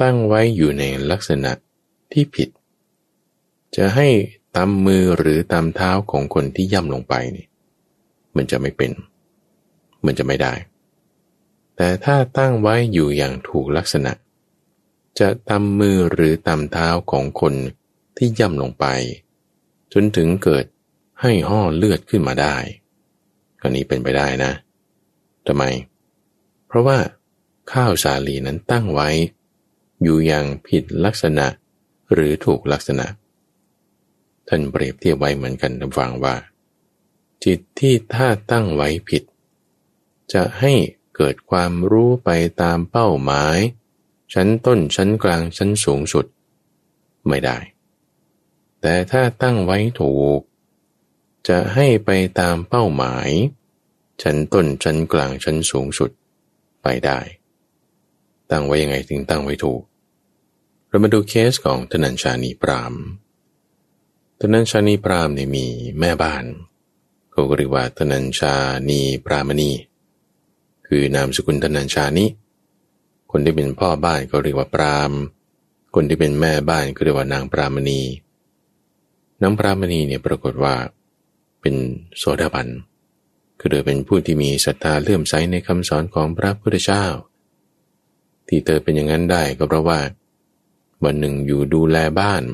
[0.00, 1.52] ตั้งไว้อยู่ในลักษณะ
[2.12, 2.48] ที่ผิด
[3.76, 4.08] จะให้
[4.56, 7.46] ตามมือหรือตามเท้าของคนที่ย่ำลงไปนี่
[8.36, 8.92] มันจะไม่เป็น
[10.06, 10.54] มันจะไม่ได้
[11.76, 14.12] แต่ถ้าตั้งไว้อยู่อย่างถูกลักษณะ
[15.18, 17.54] จะตำมือหรือตำเท้าของคน
[18.16, 18.86] ที่ย่ำลงไป
[19.92, 20.64] จนถึงเกิด
[21.20, 22.56] ให้ห่อเลือดขึ้นมาได้
[23.62, 24.52] อันนี้เป็นไปได้นะ
[25.46, 25.64] ทำไม
[26.66, 26.98] เพราะว่า
[27.72, 29.08] ข้าวสาลีนั้นตั้งไว้
[30.02, 31.46] อยู่อย่างผิดลักษณะ
[32.12, 33.06] หรือถูกลักษณะ
[34.48, 36.34] ท่านเปรียบเทียบไว้เหมือนกันทำฟังว่า
[37.44, 39.22] จิตที่ถ้าตั้งไว้ผิด
[40.32, 40.72] จะให้
[41.16, 42.30] เกิดความรู้ไป
[42.62, 43.58] ตามเป้าหมาย
[44.34, 46.26] ชั้นต้นชั้นกลางชั้นสูงสุด
[47.28, 47.58] ไม่ได้
[48.80, 50.40] แต่ถ้าตั้งไว้ถูก
[51.48, 53.28] จะให้ไปตามเป้าหมาย
[54.22, 56.10] ชั้นต้นชั้นกลางชั้นสูงสุด
[56.82, 57.18] ไปได้
[58.50, 59.82] ตั้งไว้ยังไงถึงตั้งไว้ถูก
[60.88, 62.94] เรามาดูเคสของธนัญชานีปราม
[64.46, 65.66] ธนัญชานีปรามเนี่ยมี
[66.00, 66.44] แม่บ้าน
[67.30, 68.54] เขาเรียกว่าธนัญชา
[68.90, 69.70] นีปรามณี
[70.86, 72.28] คือนามสกุลธนัญชานี้
[73.30, 75.12] คนที่เป็นพ่อบ้านก็เรียกว่าปราม
[75.94, 78.00] คนที่เป็นแม่บ้านก็เรียกว่านางปรามณี
[79.42, 80.74] นางปรามณีเนี่ยปรากฏว่า
[81.60, 81.74] เป็น
[82.18, 82.68] โสดาบัน
[83.58, 87.04] คือเธอเป็นผู้ที่มีศรัทธาเลื่อมใสในคำสอนของพระพุทธเจ้า
[88.48, 90.00] ที่เธอเป็นอย่างนั้นได้ก็เพราะว่า
[91.04, 92.44] วันหนึ่งอยู่ดูแลบ้าน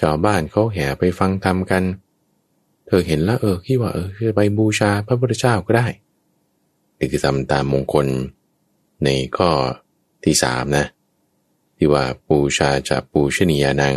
[0.00, 1.84] ชาวบ้านเขาแห่ไปฟังธรรมกัน
[2.86, 5.86] เธอเห็นแล้วเออคิดว่าเออจะไปบูชาพระพุทธเจ้าก็ได้
[6.98, 8.06] นี่คือทำตามมงคล
[9.04, 9.50] ในข้อ
[10.24, 10.86] ที่สามนะ
[11.76, 13.96] ที่ว่าบูชาจะปูชนียานัง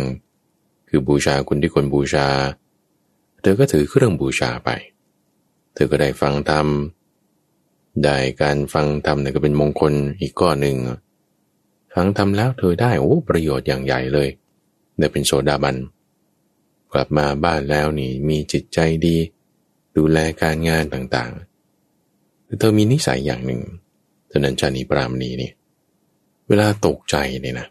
[0.88, 2.26] คือบูชาคุณที่คนบูชา
[3.42, 4.70] เธอก็ถือเครื่องบูชาไป
[5.74, 6.66] เธอก็ได้ฟังธรรม
[8.04, 10.76] ได้การฟังธรรมเนี่ยก็เป็นมงคลอีกก้อหนึ่ง
[11.94, 14.28] ฟังธรรมแล้วเธอได้โอ้ประโยชน์อย่างใหญ่เลย
[14.98, 15.76] ได้เป็นโสดาบัน
[16.92, 19.16] กลับมาบ้านแล้วนี่มีจิตใจดี
[19.96, 23.62] ดูแลการงานต่างๆเธอมีนิสัยอย่างหนึ่ง
[24.28, 25.50] เท่านั้นชานีปรามณีนี่
[26.48, 27.66] เวลาตกใจเนี่ยนะ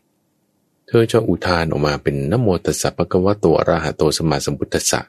[0.88, 5.02] เธอจะอุทานออกมาเป็นนโมตัสสะปะกวะโตอระหะโตสมาสมพุทธัสสะ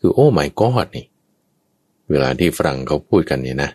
[0.00, 1.06] คือโอ้ไม่กอดนี่
[2.10, 3.70] เวลาที่ฝรั่งเขาพูดกันเนี่ยนะ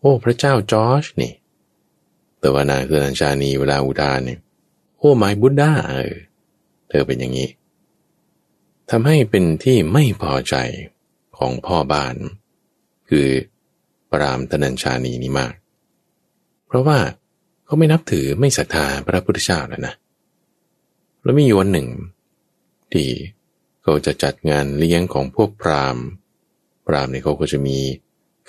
[0.00, 1.32] โอ้พระเจ้าจอร์จนี่
[2.40, 4.38] แต่ว่านางคือนันชานีเวลาอุทานเนี่ย
[4.98, 6.16] โอ้ไม่บุตดาเออ
[6.88, 7.48] เธอเป็นอย่างนี้
[8.90, 10.54] ทำให้เป็นที่ไม่พอใจ
[11.38, 12.14] ของพ่อบ้าน
[13.08, 13.28] คือ
[14.12, 15.54] ปรามตนัญชานีนี่มาก
[16.66, 16.98] เพราะว่า
[17.64, 19.94] เขาไม่นับถือไม่ศรัทธาพระพุทธเจ้าแล้วนะ
[21.22, 21.88] แล้วมีวันหนึ่ง
[22.92, 23.08] ที่
[23.82, 26.04] เขาจะจัดงานเลี้ยงของพวกพรามณ์
[26.86, 27.78] พรามณ์เนี่ยเขาก็จะมี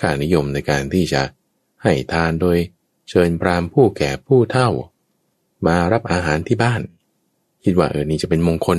[0.00, 1.22] ค่านิยมในการที่จะ
[1.82, 2.58] ให้ทานโดย
[3.08, 4.70] เชิญพรามผู้แก่ผู้เฒ่า
[5.66, 6.80] มารับอาหารที่บ้าน
[7.68, 8.78] คิดว่าเออนี่จะเป็นมงคล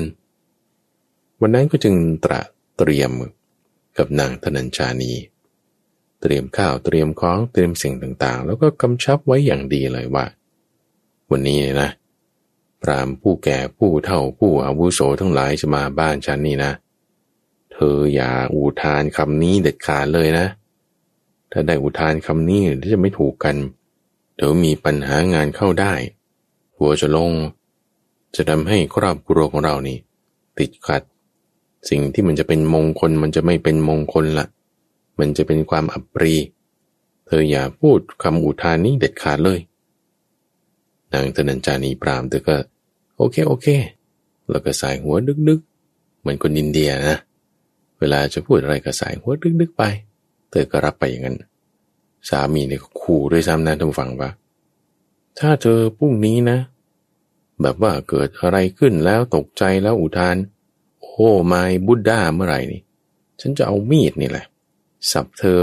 [1.41, 2.41] วันนั้นก็จึงตระ
[2.77, 3.11] เตรียม
[3.97, 5.11] กับนางธนัญชานี
[6.21, 10.25] เตรียมข้าวเตรียมของเตรียมสิ่งต่างๆ แล้วก็กำชับไว้อย่างดีเลยว่า
[11.31, 11.89] วันนี้นะ
[12.81, 16.71] พรามผู้แก่ผู้เฒ่าผู้อาวุโสทั้งหลายจะมาบ้านฉันนี่นะ
[17.73, 20.47] เธออย่าอุทานคำนี้เด็ดขาดเลยนะ
[21.51, 22.61] ถ้าได้อุทานคำนี้
[22.93, 23.55] จะไม่ถูกกัน
[24.35, 25.93] เดี๋ยวมีปัญหางานเข้าได้
[26.77, 27.31] หัวจะลง
[28.35, 29.97] จะทำให้ครอบครัวของเรานี่
[30.59, 31.01] ติดขัด
[31.89, 34.45] สิ่งที่มันจะเป็นมงคลมันจะไม่เป็นมงคลละ
[35.19, 36.35] มันจะเป็นความอับปรี
[37.27, 39.59] เธออย่าพูดคำอุทานนี้เด็ดขาดเลย
[41.13, 42.55] นางธนัญจานีปรามเธอก็
[43.17, 43.67] โอเคโอเค
[44.49, 45.15] แล้วก็สายหัว
[45.49, 47.17] ดึกๆ เหมือนคนอินเดียนะ
[47.99, 49.83] เวลาจะพูดอะไรก็สายหัวดึกๆไป
[50.49, 51.37] เธอก็รับไปอย่างนั้น
[52.29, 54.29] สามีเนี่ยขู่ด้วยซ้ำนะท่านฟังว่า
[55.39, 56.57] ถ้าเธอพรุ่งนี้นะ
[57.61, 60.35] แบบว่าเกิดอะไรขึ้นแล้วตกใจแล้วอุทาน
[61.01, 62.81] โอ้ไม่บุดด้าเมื่อไหร่นี่
[63.41, 64.45] ฉันจะเอามีดนี่แหละ
[65.11, 65.59] สับเธอ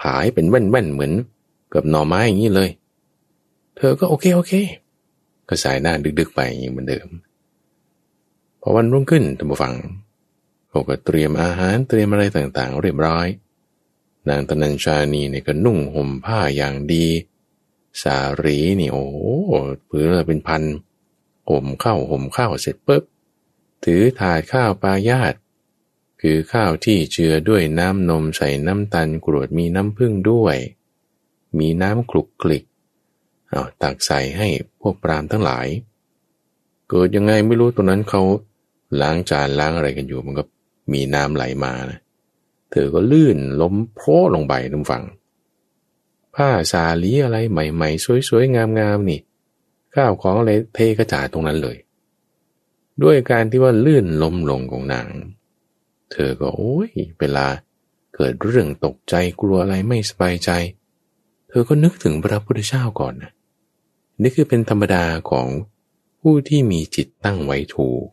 [0.00, 1.12] ผายเป็นแว่นๆเหมือน
[1.74, 2.70] กับหน่อไม้อย่างนี้เลย
[3.76, 4.52] เธอก็โอเคโอเค
[5.48, 7.08] ก็สายหน้าดึกๆไปอย่างเหมือนเดิม
[8.60, 9.74] พอวันรุ่งขึ้นท่านผู้ฟัง
[10.68, 13.26] เขาก็เตรียมอาหารเตรียมอะไรต่างๆ เรียบร้อย
[14.28, 17.06] นางตนัญชานีเนี่ยก็นุ่งห่มผ้าอย่างดี
[18.02, 19.04] สารีนี่โอ้
[19.88, 20.62] พื้นเป็นพัน
[21.48, 23.02] ห่มข้าวห่มข้าวเสร็จปุ๊บ
[23.84, 25.34] ถือถาดข้าวปลายาต
[26.20, 30.56] คือข้าวที่เจือด้วยน้ำนมใส่น้ำตาลกรวดมีน้ำผึ้งด้วย
[31.58, 32.64] มีน้ำคลุกคลิก
[33.50, 34.48] เอาตักใส่ให้
[34.80, 35.66] พวกปรามทั้งหลาย
[36.88, 38.22] เกิดยังไงไม่รู้ตรงนั้นเขา
[39.00, 40.44] ล้างจานล้างอะไรกันอยู่มันก็
[40.92, 42.00] มีน้ำไหลมานะ
[42.70, 44.00] เธอก็ลื่นล้มโพ
[44.34, 45.04] ลงไปทุกฝั่ง
[46.34, 49.20] ผ้าสาลีอะไรใหม่ ๆ สวยๆงามๆนี่
[49.94, 51.76] ข้าวของอะไรเทกระจาดตรงนั้นเลย
[53.02, 55.08] ด้วยการที่ว่าลื่นล้มลงของนาง
[56.12, 57.46] เธอก็โอ้ยเวลา
[58.14, 60.50] เกิดเรื่องตกใจกลัวอะไรไม่สบายใจ
[61.48, 63.32] เธอก็นึกถึงพระพุทธเจ้าก่อนนะ
[64.22, 65.46] นี่คือเป็นธรรมดาของ
[66.20, 68.04] ผู้ที่มีจิตตั้งไว้ถูก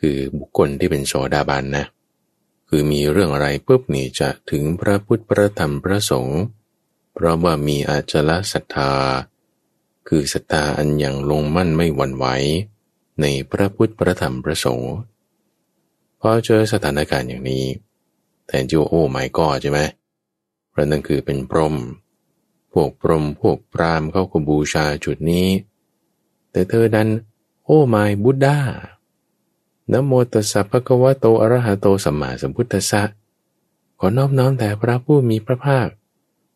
[0.00, 1.86] คือบุคคลที่เป็นโสดาบันนะ
[2.68, 6.40] คือมีเรื่องอะไรปุ๊บนี่จะถึงพระพุทธพระธรรมพระสงฆ์
[7.14, 8.92] เพราะว่ามีอาจละศรัทธา
[10.08, 12.26] คือศรัทธาอันยังลงมั่นไม่หวั่นไหว
[13.20, 14.94] ในพระพุทธพระธรรมพระสงฆ์
[16.20, 17.64] พอเจอสถานการณ์อย่างนี้
[18.46, 19.80] แทนที่ว่าโอ้ไม่ก็ใช่ไหม
[20.70, 21.74] เพราะนั่นคือเป็นพรหม
[22.72, 25.48] พวกพรหมพวกพรามเขาก็บูชาจุดนี้
[26.50, 27.08] แต่เธอดัน
[27.64, 28.58] โอ้ไม่บุตดา
[29.92, 33.02] นโมตัสสะภะคะวะโตอะระหะโตสัมมาสัมพุทธัสสะ
[33.98, 35.88] ขอนอบน้อมแต่พระผู้มีพระภาค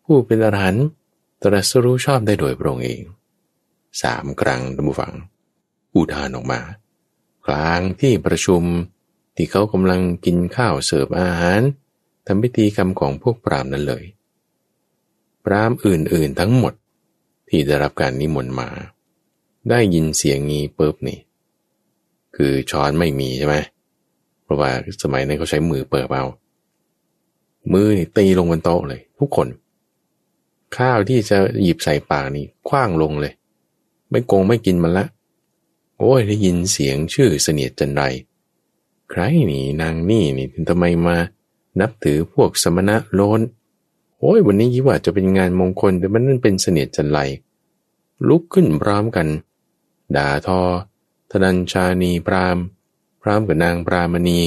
[0.04, 0.86] ผู้เป็นอรหันต์
[1.42, 3.02] ตรัสรู้ชอบได้โดยพระองค์เอง
[4.02, 5.14] สามครั้งท่านผู้ฟัง
[5.94, 6.60] อุทานออกมา
[7.46, 8.62] กลางที่ประชุม
[9.36, 11.60] ที่เขากำลังกินข้าวเสิร์ฟอาหาร
[12.26, 14.04] ทำพิธีกรรมของพวกปรามนั้นเลย
[15.44, 16.72] ปรามอื่นๆทั้งหมด
[17.48, 18.68] ที่ได้รับการนิมนต์มา
[19.70, 21.18] ได้ยินเสียงงี้ปุ๊บนี่
[22.36, 23.56] คือช้อนไม่มีใช่ไหม
[24.42, 24.70] เพราะว่า
[25.02, 26.24] สมัยนั้นเขาใช้มือเปิดเอา
[27.72, 29.48] มือนี่ตีลงบนโต๊ะเลย ทุกคน
[30.76, 33.32] ข้าวที่จะหยิบใส่ปากนี่คว้างลงเลย
[34.12, 35.06] ไม่โกงไม่กินมันละ
[35.98, 38.02] โอ้ยได้ยินเสียงชื่อเสนียดจันไร
[39.10, 41.16] ใครนี่นางนี่นี่ทำไมมา
[41.80, 43.40] นับถือพวกสมณะโลน
[44.18, 47.18] โอ้ยวันนี้ยิ่ว่าจะเป็นงานมงคลแต่มันนั่นเป็นเสนียดจันไร
[48.28, 49.28] ลุกขึ้นพร้อมกัน
[50.16, 50.60] ด่าทอ
[51.30, 52.58] ธนัญชานีพราม
[53.22, 54.40] พร้อมกับนางปรามณี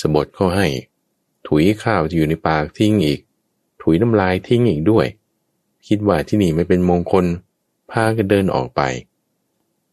[0.00, 0.66] สบทเขาให้
[1.46, 3.20] ถุยข้าวที่อยู่ในปากทิ้งอีก
[3.82, 5.06] ถุยน้ำลายทิ้งอีกด้วย
[5.86, 7.24] คิดว่าที่นี่ไม่เป็นมงคล
[7.90, 8.80] พากันเดินออกไป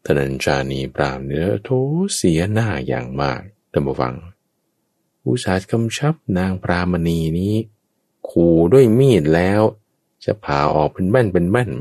[0.05, 1.69] ธนัญชานีปรามเนื้อโถ
[2.15, 3.41] เสียหน้าอย่างมาก
[3.71, 4.15] ท่านผู้ฟัง
[5.25, 7.55] อุสาห์กำชับนางปรามณีนี้
[8.29, 9.61] ขู่ด้วยมีดแล้ว
[10.25, 11.71] จะผ่าออกเป็นแม่นเป็นแม่น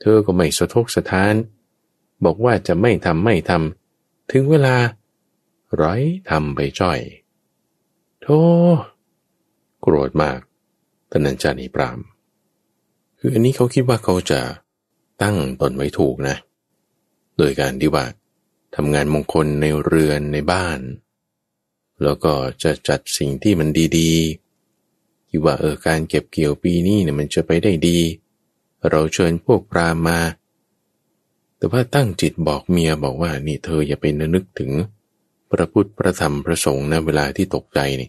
[0.00, 1.34] เธอก็ไม่สะทกสะท้าน
[2.24, 4.76] บอกว่าจะไม่ทำไม่ทำถึงเวลา
[5.80, 6.98] ร้อยทำไปจ้อย
[8.22, 8.40] โธ่
[9.80, 10.40] โกรธมาก
[11.10, 11.98] ตนัญจานีปราม
[13.18, 14.40] คืออันนี้เขาคิดว่าเขาจะ
[15.22, 16.36] ตั้งตนไว้ถูกนะ
[17.38, 18.04] โดยการที่ว่า
[18.76, 20.80] ทำงานมงคลในเรือนในบ้าน
[22.02, 27.98] แล้วก็จะจัดสิ่งที่มันดีๆคิดว่าเออการเก็บเกี่ยวปีนี้เนี่ยมันจะไปได้ดี
[28.90, 30.20] เราเชิญพวกปรามมา
[31.56, 34.04] แต่ว่าตั้งจิตบอกเมียบอกว่านี่เธออย่าไป
[34.34, 34.70] นึกถึง
[35.50, 38.08] พระพุทธพระธรรมพระสงฆ์นะเวลาที่ตกใจนี่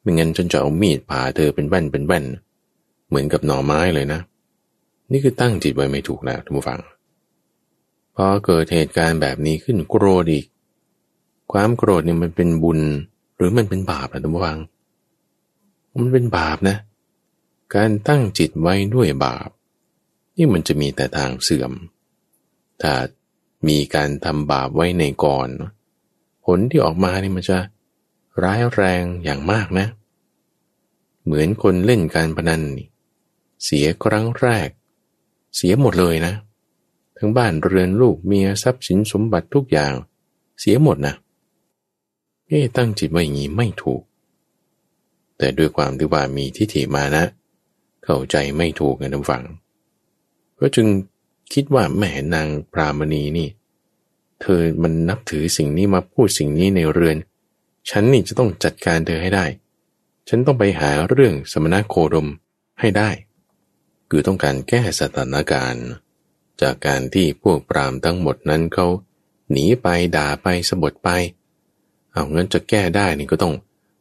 [0.00, 2.24] ไม่งั้นฉันจะเอามีดผ่าเธอเป็นแว่นเป็นแว่น
[3.08, 4.20] เหมือนกับหน่อไม้เลยนะ
[5.10, 6.80] นี่คือตั้งจิตไว้ไม่ถูกแล้วท่านผู้ฟัง
[8.16, 10.46] พอเกิดเหตุการณ์แบบนี้ขึ้นโกรธอีก
[11.52, 12.80] ความโกรธเนี่ยมันเป็นบุญ
[13.36, 14.58] หรือมันเป็นบาปนะท่านผู้ฟัง
[16.02, 16.76] มันเป็นบาปนะ
[17.74, 19.48] การตั้งจิตไว้ด้วยบาป
[20.36, 21.72] นี่มันจะมีแต่ทางเสื่อม
[22.82, 22.92] ถ้า
[23.68, 25.48] มีการทำบาปไว้ในก่อน
[26.44, 27.58] ผลที่ออกมานี่มันจะ
[28.42, 29.86] ร้ายแรงอย่างมากนะ
[31.24, 32.62] เหมือนคนเล่นการพนัน
[33.64, 34.68] เสียครั้งแรก
[35.56, 36.34] เสียหมดเลยนะ
[37.18, 39.92] ทั้งบ้านเรือนลูกเมียทรัพย์สินสมบัติทุกอย่าง
[40.60, 41.14] เสียหมดนะ
[42.48, 44.02] เอ๊ตั้งจิตไว้อย่างนี้ไม่ถูก
[45.38, 47.24] แต่ด้วยความที่ว่ามีทิฏฐิมานะ
[48.04, 49.44] เข้าใจไม่ถูกกันทั้งฝัง
[50.58, 50.86] ก็จึง
[51.52, 53.48] คิดว่าแม่นางพรามณีนี่
[54.40, 57.16] เธอมันนับถือสิ่งนี้มาพูดสิ่งนี้ในเรือน
[57.90, 59.46] ฉันนี่จะต้องจัดการเธอให้ได้
[60.28, 62.28] ฉันต้องไปหาเรื่องสมณะโคดม
[62.80, 63.10] ให้ได้
[64.10, 65.86] คือต้องการแก้สถานการณ์
[66.62, 68.86] จากการที่พวกปรามทั้งหมดนั้นเขา
[69.50, 69.86] หนีไป
[70.16, 71.08] ด่าไปสบทไป
[72.12, 73.54] เอางั้นจะแก้ได้นี่ก็ต้อง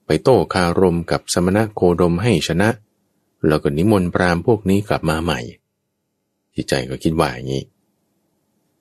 [0.05, 2.69] ไปโต้คารมกับสมณะโคดมให้ชนะ
[3.47, 5.39] แล้วก็นิมนต์ปรามพวกนี้กลับมาใหม่
[6.55, 7.63] จิตใจก็คิดว่าอย่างนี้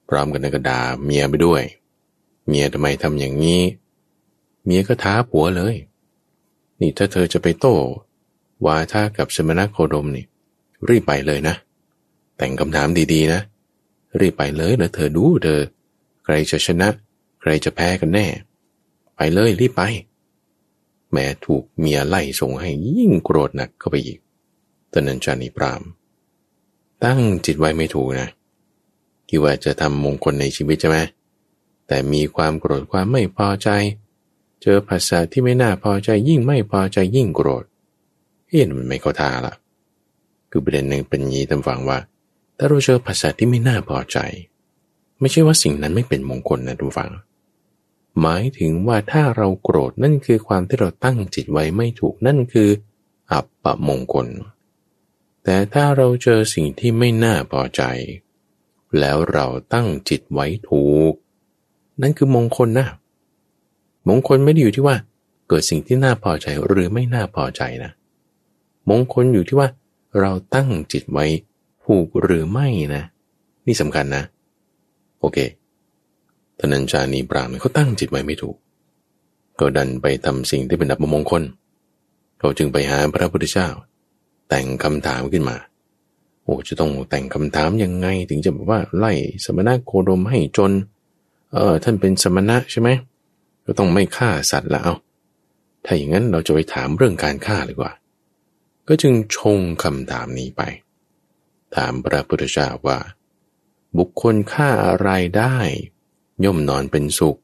[0.08, 1.62] พร้อมกันก็ด่าเมียไปด้วย
[2.46, 3.62] เมียทำไมทำอย่างนี้
[4.64, 5.76] เมียก็ท้าผัวเลย
[6.80, 7.74] นี่ถ้าเธอจะไปโต้
[8.66, 10.26] วาท่ากับสมณะโคดมนี่
[10.88, 11.54] รีบไปเลยนะ
[12.36, 13.40] แต่งคำถามดีๆนะ
[14.20, 15.60] รีบไปเลยแล้วเธอดูเธอ
[16.24, 16.88] ใครจะชนะ
[17.40, 18.26] ใครจะแพ้กันแน่
[19.16, 19.82] ไปเลยรีบไป
[21.12, 24.18] แม้ถูกเมียไล่ส่งให้ยิ่งโกรธหนักเข้าไปอีก
[24.92, 25.82] ตอนนั้นจานีปราม
[27.04, 28.28] ตั้งจิตไว้ไม่ถูกนะ
[29.28, 30.98] คิดว่าจะทำมงคลในชีวิตใช่ไหม
[31.86, 33.68] แต่มีความโกรธความไม่พอใจ
[34.62, 37.64] เจอภาษาที่ไม่น่าพอใจยิ่งไม่พอใจยิ่งโกรธ
[38.48, 39.54] เห็นมันไม่เข้าท่าละ
[40.56, 41.98] คือประเด็นหนึ่งเป็นยี้ตำฟังว่า
[42.58, 44.18] ถ้าเราเจอภาษาที่ไม่น่าพอใจ
[45.20, 47.10] ไม่ใช่ว่าสิ่งนั้นไม่เป็นมงคลนะทุกฝัง
[48.20, 52.68] หมายถึงว่าถ้าเราโกรธนั่นคือความที่เราตั้งจิตไว้ไม่ถูกนั่นคือ
[53.32, 54.26] อับปะมงคล
[55.44, 57.82] แต่ถ้าเราเจอสิ่งที่ไม่น่าพอใจ
[58.98, 61.12] แล้วเราตั้งจิตไว้ถูก
[62.00, 62.86] นั่นคือมงคลนะ
[64.08, 64.96] มงคลไม่ได้อยู่ที่ว่า
[65.48, 67.90] เกิดสิ่งที่น่าพอใจหรือไม่น่าพอใจนะ
[68.90, 69.68] มงคลอยู่ที่ว่า
[70.20, 71.26] เราตั้งจิตไว้
[71.84, 73.04] ผูกหรือไม่นะ
[73.66, 74.24] นี่สำคัญนะ
[75.20, 75.38] โอเค
[76.58, 78.56] ทนัญชานีปรามเขาตั้งจิตไว้ไม่ถูก
[79.58, 81.42] ก็ดันไปทำสิ่งที่เป็นดับมงคล
[82.38, 83.68] เขาจึงไปหาพระพุทธเจ้า
[84.48, 85.56] แต่งคำถามขึ้นมา
[86.42, 89.12] โอ้จะต้องแต่งคำถามยังไง ถึงจะบอกว่าไล่
[89.44, 90.72] สมณะโคดมให้จน
[91.52, 92.88] เออท่านเป็นสมณะใช่ไหม
[93.64, 94.90] ก็ต้องไม่ฆ่าสัตว์แล้ว
[95.84, 97.90] ถ้าอย่างนั้นเราจะไปถามเรื่องการฆ่าเลยว่า
[98.88, 100.62] ก็จึงชงคำถามนี้ไป
[101.74, 102.98] ถามพระพุทธเจ้าว่า
[103.98, 105.08] บุคคลฆ่าอะไร
[105.38, 105.56] ได้
[106.44, 107.38] ย่อมนอนเป็นสุข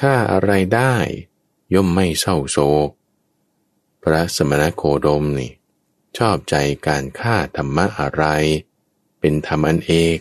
[0.00, 0.94] ฆ่าอะไรได้
[1.74, 2.58] ย่อมไม่เศร้าโศ
[2.88, 2.90] ก
[4.02, 5.52] พระสมณโคดมนี่
[6.18, 6.54] ชอบใจ
[6.86, 8.24] การฆ่าธรรมะอะไร
[9.20, 10.18] เป็นธรรมอันเอก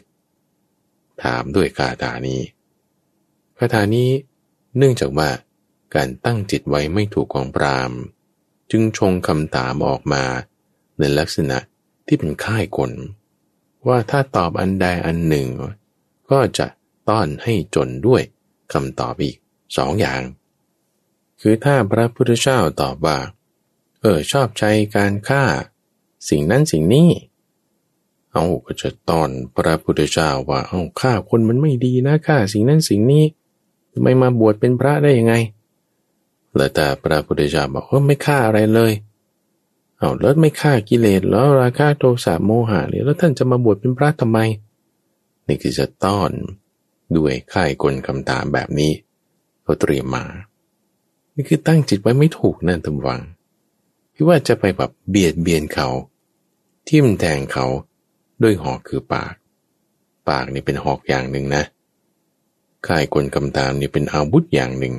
[1.23, 2.41] ถามด้วยคาถานี้
[3.57, 4.09] คาถานี้
[4.77, 5.29] เนื่องจากว่า
[5.95, 7.91] การตั้งจิตไว้ไม่ถูกของปราม
[8.71, 10.23] จึงชงคำถามออกมา
[10.99, 11.57] ในลักษณะ
[12.07, 12.91] ที่เป็นค่ายกล
[13.87, 15.47] ว่าถ้าตอบอันใดอันหนึ่ง
[16.31, 16.67] ก็จะ
[17.09, 18.21] ต้อนให้จนด้วย
[18.73, 19.35] คำตอบอีก
[19.77, 20.21] สองอย่าง
[21.41, 23.17] คือถ้าพระพุทธเจ้าตอบว่า
[24.01, 24.63] เออชอบใจ
[24.95, 25.43] การฆ่า
[26.29, 27.09] สิ่งนั้นสิ่งนี้
[28.31, 33.23] เอาก็จะต้อนพระพุทธเจ้าว่าเอาฆ่าคนมันไม่ดีนะฆ่าสิ่งนั้นสิ่งนี้
[33.93, 35.33] ทำไมมาบวชเป็นพระได้ยังไง
[36.59, 38.93] แล้วแต่พระพุทธเจ้าบอกว่าไม่ฆ่าอะไรเลย
[39.97, 44.39] เอาแล้วไม่ฆ่ากิเลสแล้วราคะโทสะโมหะเนี่ยแล้วท่านจะมาบวชเป็นพระทำไม
[45.47, 46.31] นี่คือจะต้อน
[47.15, 48.91] ด้วยค่ายกลคำถามแบบนี้
[49.63, 50.25] เขาเตรียมมา
[51.35, 53.21] นี่คือตั้งจิตไว้ไม่ถูกนั่นตำวัง
[54.13, 55.87] พี่ว่าจะไปแบบเบียดเบียนเขา
[56.87, 57.65] ทิ่มแทงเขา
[58.43, 59.33] ด้วยหอกคือปาก
[60.29, 61.63] ปากนี่เป็นหอกอย่างหนึ่งนะ
[62.87, 64.93] ค่ายกลคำถามนี่เป็นอาวุธอย่างหนึ่ง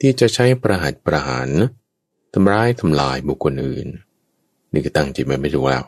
[0.00, 1.48] ที่จะใช้ประหัตประหาร
[2.34, 3.88] ทำร้ายทำลายบุคคลอื่น
[4.72, 5.84] นี่ก็ตั้งจิตไว้ไม่ถูกแล้ว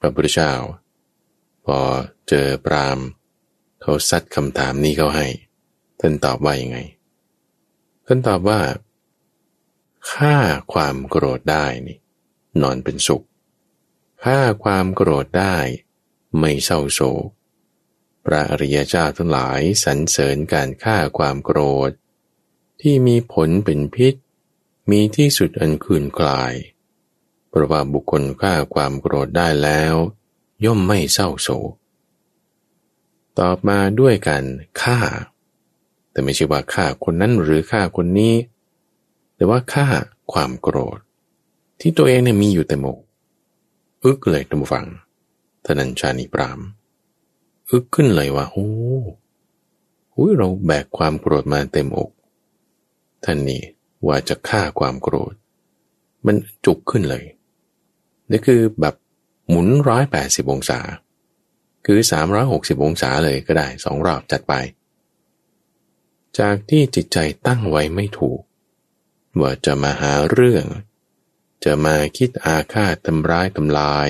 [0.00, 0.52] พระพุทธเจ้า
[1.64, 1.78] พอ
[2.28, 2.98] เจอปราม
[3.82, 5.26] เขาซัดคำถามนี้เขาให้
[6.00, 6.78] ท่านตอบว่ายังไง
[8.06, 8.60] ท่านตอบว่า
[10.12, 10.36] ฆ่า
[10.72, 11.98] ความโกรธได้นี่
[12.62, 13.24] นอนเป็นสุข
[14.24, 15.56] ฆ่าความโกรธได้
[16.38, 17.28] ไม่เศร้าโศก
[18.24, 21.90] พระอริยเจ้าทั้งหลายสรรเสริญการฆ่าความโกรธ
[22.80, 24.14] ที่มีผลเป็นพิษ
[24.90, 26.54] มีที่สุดอันคืนกลาย
[27.48, 29.94] เพราะว่าบุคคลฆ่าความโกรธได้แล้ว
[30.64, 31.72] ย่อมไม่เศร้าโศก
[33.38, 34.42] ตอบมาด้วยกัน
[34.82, 34.98] ฆ่า
[36.10, 38.34] แต่ไม่ใช่ว่าฆ่าคนนั้นหรือฆ่าคนนี้
[39.34, 39.86] แต่ว่าฆ่า
[40.32, 40.98] ความโกรธ
[41.80, 42.98] ที่ตัวเองเนี่ยมีอยู่แต่หมก
[44.02, 44.86] อึกเลยทุกฝัง
[45.64, 46.60] ทนัญชานิปราม
[47.70, 48.68] อึกขึ้นเลยว่าโอ้
[50.10, 52.10] โหเราแบกความโกรธมาเต็มอก
[53.24, 53.62] ท่านนี้
[54.06, 55.34] ว่าจะฆ่าความโกรธ
[56.26, 57.24] มันจุกขึ้นเลย
[58.30, 58.94] นี่คือแบบ
[59.48, 60.80] หมุนร้อยแปดสิบองศา
[61.86, 64.54] คือสามร้อยหกสิบองศาเลยก็ได้สองรอบจัดไป
[66.38, 68.40] จากที่จิตใจตั้งไว้ไม่ถูก
[69.40, 70.64] ว่าจะมาหาเรื่อง
[71.64, 74.08] จะมาคิดอาฆาตทำร้ายทำลาย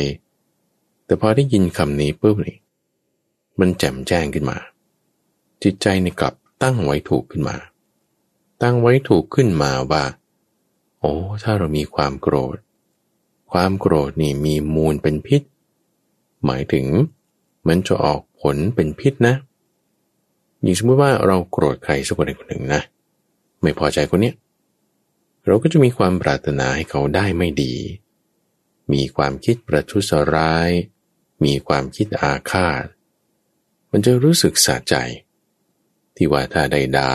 [1.04, 2.58] แต่พอได้ยินคำนี้ปุ๊บนี่
[3.60, 4.58] มันแจ่มแจ้งขึ้นมา
[5.62, 7.56] จิตใจนี่กลับตั้งไว้ถูกขึ้นมา
[8.62, 10.04] ตั้งไว้ถูกขึ้นมาว่า
[11.00, 12.56] โอ้ถ้าเรามีความโกรธ
[13.52, 15.42] ความโกรธนี่มีมูลเป็นพิษ
[16.44, 16.86] หมายถึง
[17.68, 19.34] มันจะออกผลเป็นพิษนะ
[20.62, 22.82] อย่างสมมติว่าเราโกรธใครสักคนคนหนึ่งนะ
[23.62, 24.34] ไม่พอใจคนเนี้ย
[25.46, 27.74] เราก็จะมีความปรารถนาให้เขาได้ไม่ดี
[28.92, 30.70] มีความคิดประทุษร้าย
[31.44, 32.84] มีความคิดอาฆาต
[33.90, 34.94] มันจะรู้สึกสะใจ
[36.16, 37.12] ที่ว่าถ้าได้ดา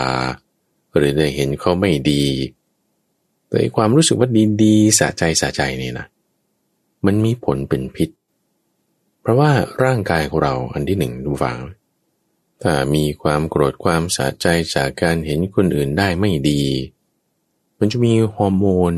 [0.98, 2.24] หรือได้เห็นเขาไม่ดี
[3.48, 6.06] แต่ความรู้สึกว่าดีดีสะใจสะใจนี่นะ
[7.06, 8.08] มันมีผลเป็นพิษ
[9.20, 9.50] เพราะว่า
[9.84, 11.58] ร่างกายของเราอันที่หนึ่งดูฟัง
[12.62, 16.62] ถ้ามีความโกรธความสะใจจากการเห็นคนอื่นได้ไม่ดี
[17.78, 18.94] มันจะมีฮอร์โมน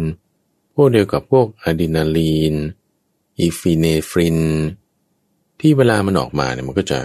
[0.74, 2.54] พวกเดียวกับพวกอะดรีนาลีน
[3.38, 4.38] อีฟีเนฟริน
[5.60, 7.00] ที่เวลามันออกมาเนี่ยมันก็จะ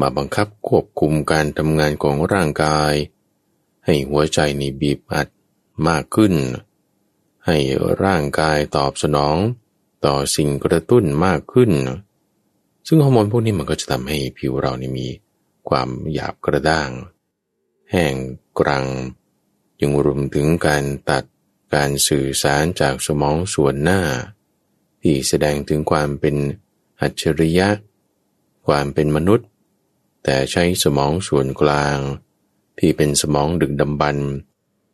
[0.00, 2.94] มาบังคับควบคุมการทำงานของร่างกาย
[3.84, 5.28] ให้หัวใจนี่บีบอัด
[5.88, 6.34] มากขึ้น
[7.46, 7.56] ให้
[8.04, 9.36] ร่างกายตอบสนอง
[10.04, 11.72] ต่อสิ่งกระตุ้นมากขึ้น
[12.86, 15.08] ซึ่งฮอร์โมนพวกนี้มันก็จะทำให้ผิวเรานี่มี
[15.68, 16.90] ความหยาบกระด้าง
[17.90, 18.14] แห้ง
[18.58, 18.86] กรัง
[19.80, 21.24] ยังรวมถึงการตัด
[21.74, 24.00] การสื่อสารจากสมองส่วนหน้า
[25.02, 26.36] ที่แสดงถึงความเป็น
[27.00, 27.68] อัจฉริยะ
[28.66, 29.48] ความเป็นมนุษย์
[30.24, 31.98] แต่ใช้สมองส่วนกลาง
[32.80, 34.16] ที่เป็นสมองดึกดำบรร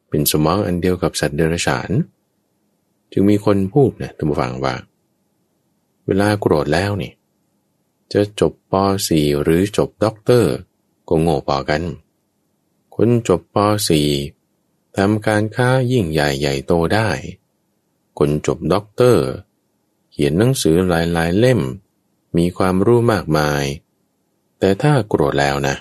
[0.09, 1.91] เป็นสมองอันเดียวกับสัตว์เดรัจฉาน
[3.13, 4.75] จึงมีคนพูดนะท่านผู้ฟังว่า
[6.07, 7.13] เวลาโกรธแล้วนี่
[8.13, 8.75] จะจบป
[9.09, 10.53] .4 หรือจบด็อกเตอร์
[11.09, 11.83] ก็โง่พอกัน
[12.95, 13.57] คนจบป.
[14.27, 17.09] 4 ทำการค้ายิ่งใหญ่ใหญ่โตได้
[18.19, 19.25] คนจบด็อกเตอร์
[20.11, 21.61] เขียนหนังสือหลายๆเล่ม
[22.37, 23.65] มีความรู้มากมาย
[24.59, 25.77] แต่ถ้าโกรธแล้วนะ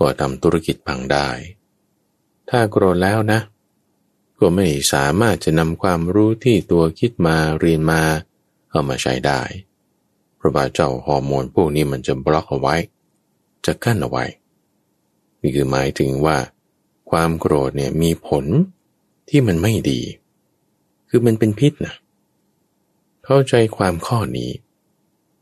[0.00, 1.28] ก็ทำธุรกิจพังได้
[2.50, 3.40] ถ้าโกรธแล้วนะ
[4.38, 8.02] ก็ไม่สามารถจะนำความรู้ที่ตัวคิดมาเรียนมา
[8.70, 9.40] เอามาใช้ได้
[10.36, 12.76] เพราะว่าเจ้าฮอร์โมนพวกนี้มันจะบล็อกเอาไว้
[13.66, 14.24] จะกั้นเอาไว้
[15.40, 16.36] นี่คือหมายถึงว่า
[17.10, 18.44] ความโกรธเนี่ยมีผล
[19.28, 20.00] ที่มันไม่ดี
[21.08, 21.94] คือมันเป็นพิษนะ
[23.24, 24.50] เข้าใจความข้อนี้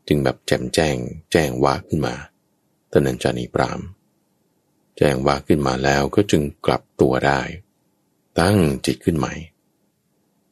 [0.07, 0.95] จึงแบบแจ่มแจ้ง
[1.31, 2.15] แจ้งว่าขึ้นมา
[2.91, 3.79] ตอนนั้นจานีปราม
[4.97, 7.41] แจ้งว่าขึ้นมาแล้วก็จึงกลับตัวได้
[8.39, 9.33] ตั้งจิตขึ้นใหม่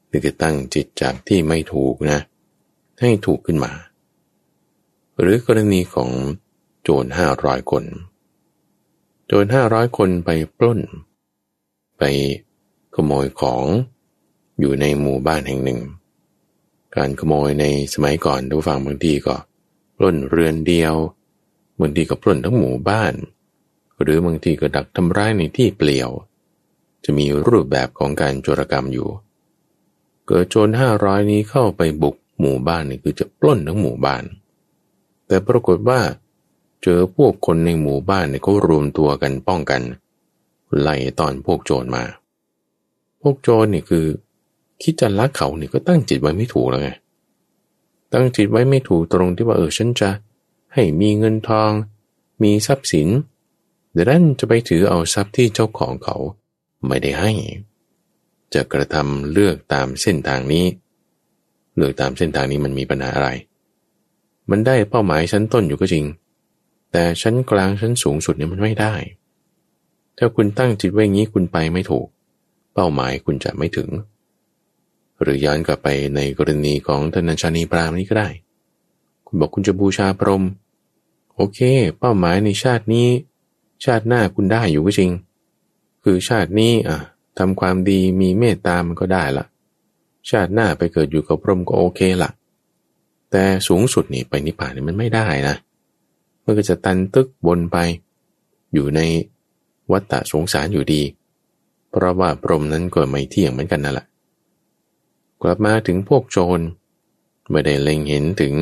[0.10, 2.20] นี่คือตั้งจิตจากที่ไม่ถูกนะ
[3.02, 3.72] ให้ถูกขึ้นมา
[5.20, 6.10] หรือกรณีของ
[6.82, 7.84] โจรห้าร้อยคน
[9.28, 10.80] โจรห้าร้อยคนไปปล้น
[11.98, 12.04] ไป
[12.96, 13.64] ขโมยของ
[14.60, 15.80] อยู่ในหมู่บ้านแห่งหนึ่ง
[16.96, 19.36] การขโมยในสมัยก่อนดูฟังบางทีก็
[19.98, 20.96] ปล้นเรือนเดียว
[21.80, 23.14] บางทีก็ปล้นทั้งหมู่บ้าน
[24.02, 26.10] หรือบางทีก็ดักทำร้ายในที่เปลี่ยว
[27.04, 29.10] จะมีรูปแบบของการโจรกรรมอยู่
[30.28, 34.24] เกิดโจรห้าร้อยนี้เข้าไปบุกหมู่บ้านนี่คือจะปล้นทั้งหมู่บ้าน
[35.28, 36.00] แต่ปรากฏว่า
[36.84, 39.82] เจอพวกคนในหมู่บ้านเนี่ยเขารวมตัวกันป้องกัน
[40.80, 42.04] ไล่ตอนพวกโจรมา
[43.22, 44.06] พวกโจรนี่คือ
[44.82, 46.89] คิดจะลักเขาเนี่ยก็ตั้งจิตไว้ไม่ถูกแล้วไง
[48.14, 50.10] ตั้งจิตไว้ไม่ถูกตรงที่ว่าเออฉันจะ
[50.74, 51.72] ให้มีเงินทอง
[52.43, 56.16] มีทรัพย์สินเดี๋ยวนั้นจะไปถือเอาทรัพย์ที่เจ้าของเขา
[56.88, 57.32] ไม่ได้ให้
[58.54, 60.66] จะกระทำเลือกตามเส้นทางนี้
[61.76, 63.30] เลือกตามเส้นทางนี้มันมีปัญหาอะไร
[64.50, 66.06] มันได้เป้าหมายชั้นต้นอยู่ก็จริง
[66.91, 68.93] แต่ชั้นกลางชั้นสูงสุดเนี่ยมันไม่ได้
[70.18, 72.08] ถ้าคุณตั้งจิตไว้งี้คุณไปไม่ถูก
[72.74, 73.89] เป้าหมายคุณจะไม่ถึง
[75.22, 78.30] หรือย้อนกลับไปในกรณีของธนัญชานีปรามนี้ก็ได้
[79.28, 80.43] คุณบอกคุณจะบูชาพรหม
[81.36, 81.60] โอเค
[82.00, 83.08] เป้าหมายในชาตินี้
[83.84, 85.11] ชาติหน้าคุณได้อยู่ก็จริง
[86.03, 86.99] คือชาตินี้อะ
[87.38, 89.45] ทำความดีมีเมตตามันก็ได้ละ
[90.30, 92.32] ชาติหน้าไปเกิดอยู่กับพรหมก็โอเคละ
[93.32, 95.55] แต่สูงสุดนี่ไปนิพพานนี่มันไม่ได้นะ
[96.43, 97.78] มันก็จะตันตึกบนไป
[98.73, 99.01] อยู่ใน
[99.91, 101.01] วัฏฏะสงสารอยู่ดี
[101.89, 104.05] เพราะว่าพรหมนั้นก็ไม่เที่ยงเหมือนกันนั่นแหละ
[105.41, 106.59] กลับมาถึงพวกโจร
[107.51, 108.55] ไม่ได้เล็งเห็นถึง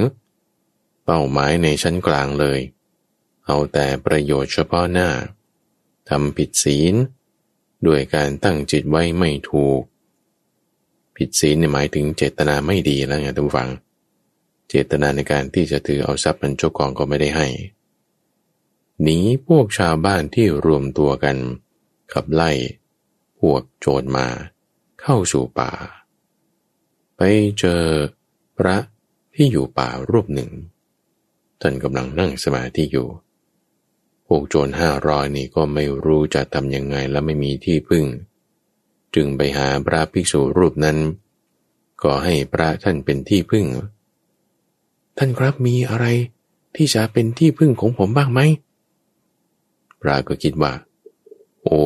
[1.06, 2.60] เป้าหมายในชั้นกลางเลย
[3.46, 5.10] เอาแต่ประโยชน์เฉพาะหน้า
[6.10, 6.94] ทำผิดศีล
[7.88, 9.82] ด้วยการตั้งจิตไว้ไม่ถูก
[11.18, 13.70] ผิดศีลหมายถึงเจตนาไม่ดีแล้วไงทุกฝัง
[14.70, 17.48] เจตนาในการที่จะถือเอาทรัพย์เป็นเจ้าของก็ไม่ได้ให้
[19.02, 21.38] หนีพวกชาวบ้านที่รวมตัวกัน
[22.14, 22.52] ขับไล่
[23.40, 24.28] พวกโจรมา
[25.02, 25.72] เข้าสู่ป่า
[27.18, 27.22] ไป
[27.60, 27.84] เจอ
[28.58, 28.78] พระ
[29.36, 30.52] ที่อยู่ป่ารูปหนึ่ง
[31.62, 33.08] ท่านกำลังนั่งสมาธิอยู่
[34.28, 38.06] พวกโจรห้าร้อยนี่ก็ไม่รู้จะทำยังไงและไม่มีที่พึ่ง
[39.16, 40.98] จึงไปหาพระภิกษุรูปนั้น
[42.04, 43.66] ก็ให้พระท่านเป็นที่พึ่ง
[45.18, 46.06] ท่านครับมีอะไร
[46.76, 48.40] ที่จะเป็นที่พึ่งของผมบ้างไหม
[50.02, 50.74] พระก็คิดว่า
[51.64, 51.80] โอ้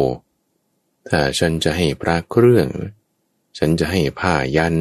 [1.10, 2.68] ถ้าฉันจะให้พระเครื่อง
[3.58, 4.76] ฉันจะให้ผ้ายัน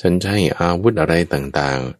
[0.00, 1.99] ฉันจะให้อาวุธอะไรต่างๆ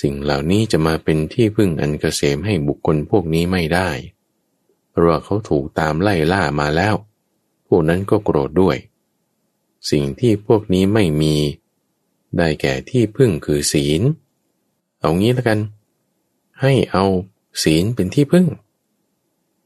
[0.00, 3.90] สิ่งเหล่านี้จะมาเป็นที่พึ่งอันเกษมให้บุคคลพวกนี้ไม่ได้
[4.90, 6.94] เพราะว่าเขาถูกตามไล่ล่ามาแล้ว
[7.66, 8.76] พวกนั้นก็โกรธด้วย
[9.90, 11.34] สิ่งที่พวกนี้ไม่มี
[12.36, 14.02] ได้แก่ที่พึ่งคือศีล
[15.00, 15.58] เอางี้แล้วกัน
[16.60, 17.04] ให้เอา
[17.62, 18.46] ศีลเป็นที่พึ่ง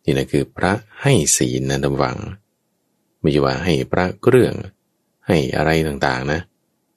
[0.05, 0.73] นี่นะคือพระ
[1.03, 2.17] ให้ศีลนะดำวัง
[3.21, 4.55] ไม่ใช่ว่าให้พระเครื่อง
[5.27, 6.41] ให้อะไรต่างๆนะ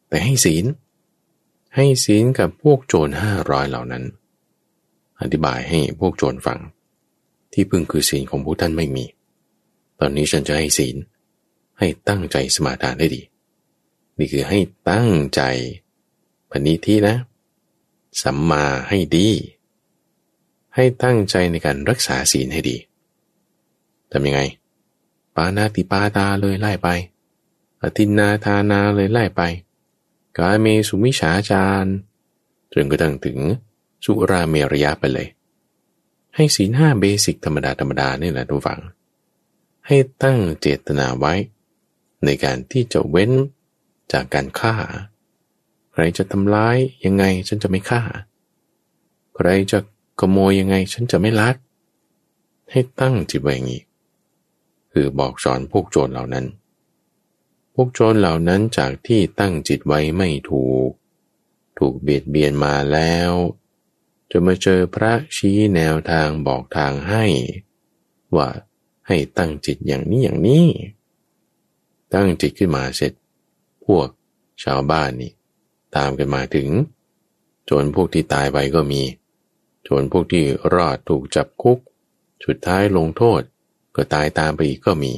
[0.09, 0.65] แต่ให้ศีล
[1.75, 4.03] ให้ศีลกับพวกโจรห้าร้อยเหล่านั้น
[5.21, 6.59] อธิบายให้พวกโจรฟัง
[7.53, 9.05] ที่พึ่งคือศีลของพวกท่านไม่มี
[9.99, 10.95] ตอนนี้ฉันจะให้ศีล
[11.79, 13.21] ให้ตั้งใจสมาทานได้ดี
[14.17, 14.59] นี่คือให้
[14.89, 15.41] ตั้งใจ
[16.49, 17.15] ปณิทินะ
[18.21, 19.29] สัมมาให้ดี
[20.75, 22.77] ให้ตั้งใจในการรักษาศีลให้ดี
[24.11, 24.41] ทำยังไง
[25.35, 26.87] ปานาติปาตาเลยไล่ไป
[27.81, 29.41] อตินนาทานาเลยไล่ไป
[30.37, 31.85] กาเมสุมิฉาจาร
[32.73, 33.39] จนกระทั่งถึง
[34.05, 35.27] สุราเมรยะไปเลย
[36.35, 38.81] ให้ศีลห้าเบสิกธรรมดาธรรมดานี่แหละทุกฝัง
[39.87, 41.33] ให้ตั้งเจตนาไว้
[42.25, 43.31] ในการที่จะเว้น
[44.11, 44.75] จากการฆ่า
[45.91, 48.01] ใครจะทำร้ายยังไงฉันจะไม่ฆ่า
[49.35, 49.79] ใครจะ
[50.19, 51.55] ขโมยยังไงฉันจะไม่ลัก
[52.71, 53.83] ให้ตั้งจิตไว้อย่างนี้
[54.91, 56.45] คือบอกสอนพวกโจรเหล่านั้น
[57.73, 60.89] พวกโจรเหล่านั้นจากที่ตั้งจิตไว้ไม่ถูก
[61.79, 63.31] ถูกเบียดเบียนมาแล้ว
[64.31, 67.25] จะมาเจอพระชี้แนวทางบอกทางให้
[68.35, 68.49] ว่า
[69.07, 70.65] ให้ตั้งจิตอย่างนี้อย่างนี้
[72.13, 73.13] ตั้งจิตขึ้นมาเสร็จ
[73.85, 74.07] พวก
[74.63, 75.31] ชาวบ้านนี่
[75.95, 76.69] ตามกันมาถึง
[77.65, 79.01] โจรพวกที่ตายไปก็มี
[79.83, 80.43] โจรพวกที่
[80.73, 81.79] รอดถูกจับคุก
[82.45, 83.41] สุดท้ายลงโทษ
[83.95, 85.13] ก็ตายตามไปอีกก็มี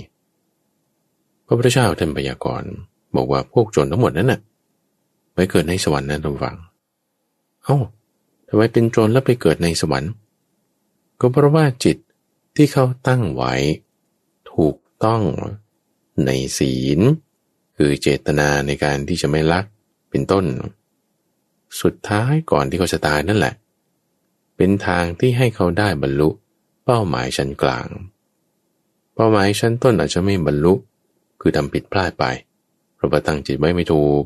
[1.46, 2.72] พระพุทธเจ้าท่านพยากรณ์
[3.16, 4.40] บอกว่าพวกโจรทั้งหมดนั้นน่ะ
[5.34, 6.58] ไปเกิดในสวรรค์นั้นทุกฝัง
[7.64, 7.78] เอา้า
[8.48, 10.12] ทำไมเป็นโจรแล้วไปเกิดในสวรรค์
[11.20, 11.98] ก็เพราะว่าจิต
[12.56, 13.54] ที่เขาตั้งไว้
[14.52, 15.22] ถูกต้อง
[16.26, 17.00] ในศีล
[17.78, 19.66] คือเจตนาในการที่จะไม่ลัก
[20.10, 20.46] เป็นต้น
[21.82, 23.54] สุดท้ายก่อนที่เขาจะตายนั่นแหละ
[24.58, 26.30] เป็นทางที่ให้เขาได้บรรลุ
[26.86, 27.88] เป้าหมายชั้นกลาง
[29.16, 30.74] เป้าหมายชั้นต้นอาจจะไม่บรรลุ
[31.48, 32.26] คือทำผิดพลาดไป
[32.96, 34.24] เพราะว่าตั้งจิตไว้ไม่ถูก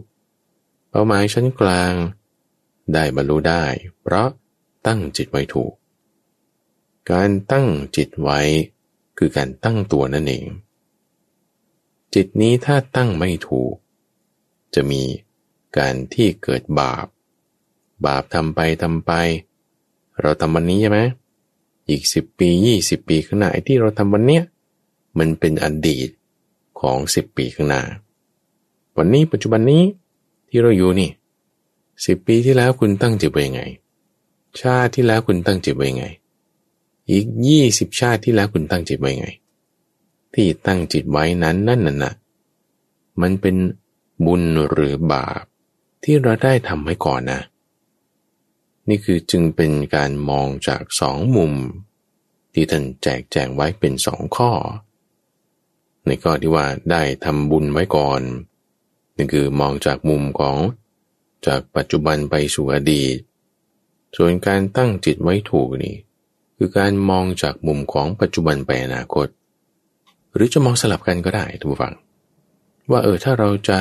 [0.90, 1.94] เป้าหมายชั้นกลาง
[2.94, 3.64] ได้บรรลุได้
[4.02, 4.30] เพราะ
[4.88, 5.74] ตั้งจิตไว้ถูก
[7.12, 8.40] การตั้งจิตไว้
[9.18, 10.46] คือการตั้งตัวนั่นเอง
[12.16, 13.74] จิตนี้ถ้าตั้งไม่ถูก
[14.76, 15.02] จะมี
[15.78, 17.08] การที่เกิดบาป
[18.06, 19.12] บาปทำไปทำไป
[20.22, 21.00] เราทำวันนี้ใช่ไหม
[21.90, 24.44] อีกสิบปียี่สิบปีข้างหน้าที่เราทำวันเนี้ย
[25.20, 26.10] มันเป็นอดีต
[26.82, 27.84] ของสิบปีข้างหน้า
[28.98, 29.84] วันนี้ปัจจุบันนี้
[30.50, 31.10] ที่เราอยู่นี่
[32.06, 33.62] สิบปีที่แล้วคุณตั้งจิตไว้ยังไง
[34.62, 36.06] ชาติที่แล้วคุณตั้งจิตไว้ยังไง
[37.10, 39.30] อีกยี่สิบชาติที่แล้วคุณตั้งจิตไว้ยังไง
[40.34, 42.14] ที่ตั้งจิตไว้นั้นนั่นน่ะนะ
[43.22, 43.56] มันเป็น
[44.26, 45.44] บุญหรือบาป
[46.04, 47.42] ที่เราได้ทำไว้ก่อนนะ
[48.90, 51.54] นี่คือจึงเป็นการมองจากสองมุม
[52.54, 54.52] ที่ท่านแจกแจงไว้เป็นสองข้อ
[56.10, 58.22] ในข้อที่ว่าได้ทำบุญไว้ก่อน
[59.16, 60.57] นี่คือมองจากมุมของ
[61.47, 63.16] จากปัจจุบันไปสู่อดีต
[64.16, 65.95] ส่วนการตั้งจิตไว้ถูกนี่
[66.57, 69.28] คือการมองจากมุมของปัจจุบันไปอนาคต
[70.34, 71.95] หรือจะมองสลับกันก็ได้ทุกฝัง
[72.91, 73.78] ว่าเออถ้าเราจะ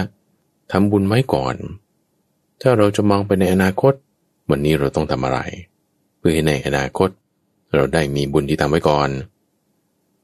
[0.72, 1.56] ทำบุญไว้ก่อน
[2.62, 3.92] ถ้าเราจะมองไปในอนาคต
[4.50, 5.38] วันนี้เราต้องทำอะไร
[6.18, 7.08] เพื่อให้ในอนาคต
[7.74, 9.10] เราได้มีบุญที่ทำไว้ก่อน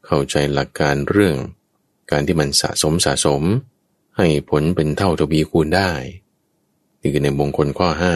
[0.06, 1.36] เข้าใจหลักการเรื่อง
[2.10, 3.42] การที่มันสะสมสะสม
[4.16, 5.90] ให้ผลเป็นเท่าทวีคูณได้
[7.00, 8.14] นี่คือในมงคลข้อห้า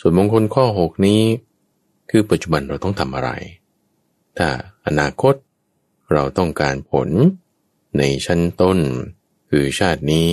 [0.00, 1.22] ส่วนมงคลข้อหกนี้
[2.10, 3.30] คือปัจจุบันเราต้องทำอะไร
[4.38, 4.48] ถ้า
[4.86, 5.34] อนาคต
[6.12, 7.08] เราต้องการผล
[7.98, 8.78] ในชั้นต้น
[9.50, 10.32] คือชาตินี้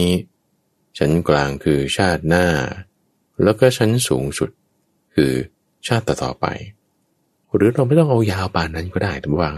[0.97, 2.47] ชั้นกลางคือชาติหน้า
[3.43, 4.49] แล้วก็ชั้นสูงสุด
[5.15, 5.31] คือ
[5.87, 6.45] ชาติต่อไป
[7.55, 9.51] หรือเราไม่ต้องเอายาวปานนั้นก็ได้ทุกว่า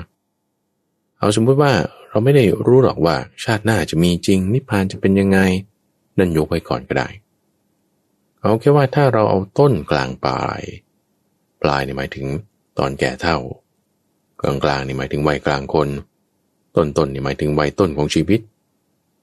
[1.20, 1.74] เอาสมมติว่า
[2.09, 5.39] เราไม่ได้รู้หรอกว่าชาติหน้าจะมีจริง นิพพานจะเป็นยังไง
[6.17, 7.09] นั่นยกไว้ก่อนก็ได้
[8.41, 10.61] เอาแค่ว่าถ้าเราเอาต้นกลางปลาย
[11.61, 12.26] ปลายนี่หมายถึง
[12.80, 13.38] ตอนแก่เท่า
[14.41, 15.89] กลางกลางนี่หมายถึงวัยกลางคน
[16.76, 18.39] ต้นต้นนี่หมายถึงวัยต้นของชีวิต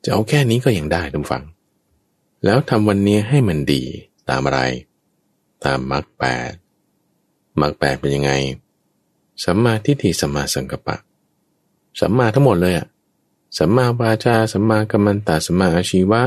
[0.05, 1.45] จะเอาแค่นี้ก็ยังได้ทุกฝัง
[2.45, 3.83] แล้วทำวันนี้ให้มันดี
[4.31, 4.61] ตามอะไร
[5.65, 6.53] ตามมรรคแปด
[7.61, 8.33] มรรคแปดเป็นยังไง
[9.45, 10.97] สัมมาทิฏฐิสัมมาสังกัปปะ
[12.01, 12.87] สัมมาทั้งหมดเลยอะ
[13.59, 16.23] สัมมาวาจาสัมมากัมมันตาสัมมาอาชีวะ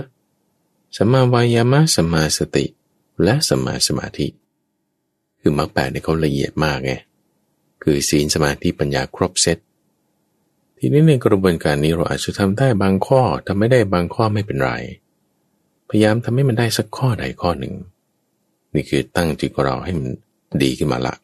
[0.98, 2.66] สัมมาวายามะสัมมาสติ
[3.24, 4.28] และสัมมาสมาธิ
[5.40, 6.92] คือมรรคแปดเนี่ยเขาละเอียดมากไง
[7.84, 9.58] คือศีลสมาธิปัญญาครบเซต
[10.78, 14.72] ทีนี้ในกระบวนการนี้เราอาจจะทำได้บางข้อทำไม่ได้บางข้อไม่เป็นไร
[15.90, 17.74] พยายามทำให้มันได้สักข้อใดข้อหนึ่ง
[18.74, 20.08] นี่คือตั้งจิตของเราให้มัน
[20.64, 21.16] ดีขึ้นมาละ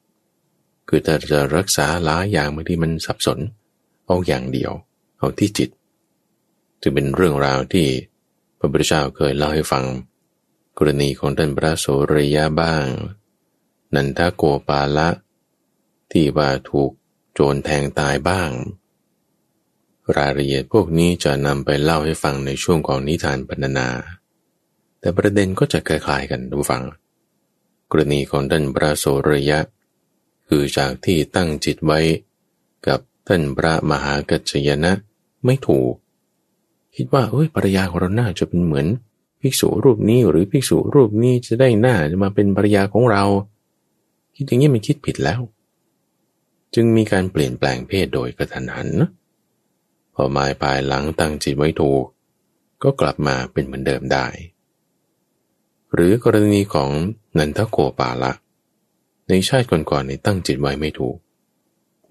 [0.87, 3.39] คือถ้าจะรักษาหลายอย่างบางทีมันสับสน
[4.05, 4.71] เอาอย่างเดียว
[5.17, 5.69] เอาที่จิต
[6.81, 7.87] จะเป็นเรื่องราวที่
[8.57, 9.85] พระพุทธเจ้าเคยเล่าให้ฟัง
[10.77, 12.87] กรณีของท่านพระโสริยะบ้าง
[13.95, 15.09] นันทโกปาละ
[16.11, 16.91] ที่ว่าถูก
[17.33, 18.51] โจรแทงตายบ้าง
[20.17, 23.89] รายละเอียดพวกนี้จะนำไปเล่าให้ฟังในช่วงของนิทานปรรณนา
[24.99, 26.83] แต่ประเด็นก็จะคล้ายๆกันดูฟัง
[27.91, 29.59] กรณีของท่านพระโสรยะ
[30.47, 31.99] คือจากที่ตั้งจิตไว้
[32.87, 34.91] กับ ท่านพระมหากัจจยนะ
[35.45, 35.93] ไม่ถูก
[36.95, 38.88] คิดว่าเอ้ยภรรยาของเราน่าจะเป็นเหมือน
[39.41, 43.23] ภิกษุรูปนี้หรือภิกษุรูปนี้จะได้หน้าจะมาเป็นภรรยาของเรา
[44.36, 45.41] คิดอย่างนี้มันคิดผิดแล้ว
[46.73, 48.89] จึงมีการเปลี่ยนแปลงเพศโดยกระทันหัน
[50.13, 52.03] พอมายปลายหลังตั้งจิตไว้ถูก
[52.84, 54.28] ก็กลับมาเป็นเหมือนเดิมได้
[55.93, 56.89] หรือกรณีของ
[57.38, 58.34] นันทโกปาละ
[59.28, 61.15] ในชาติก่อนๆในตั้งจิตไว้ไม่ถูก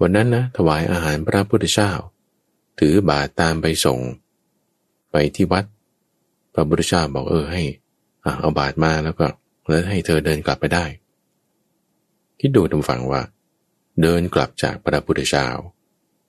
[0.07, 1.93] วันนั้นนะถวายอาหารพระพุทธเจ้า
[2.81, 3.99] ถือบาตรตามไปส่ง
[5.13, 5.65] ไปที่วัด
[6.55, 7.63] พระพุทธเจ้าบอกเออให้
[8.41, 9.27] เอาบาตรมาแล้วก็
[9.69, 10.85] แล้วให้เธอเดินกลับไปได้
[12.41, 13.23] คิดดูทุกฝังว่า
[14.03, 15.49] เดินกลับจากพระพุทธเจ้า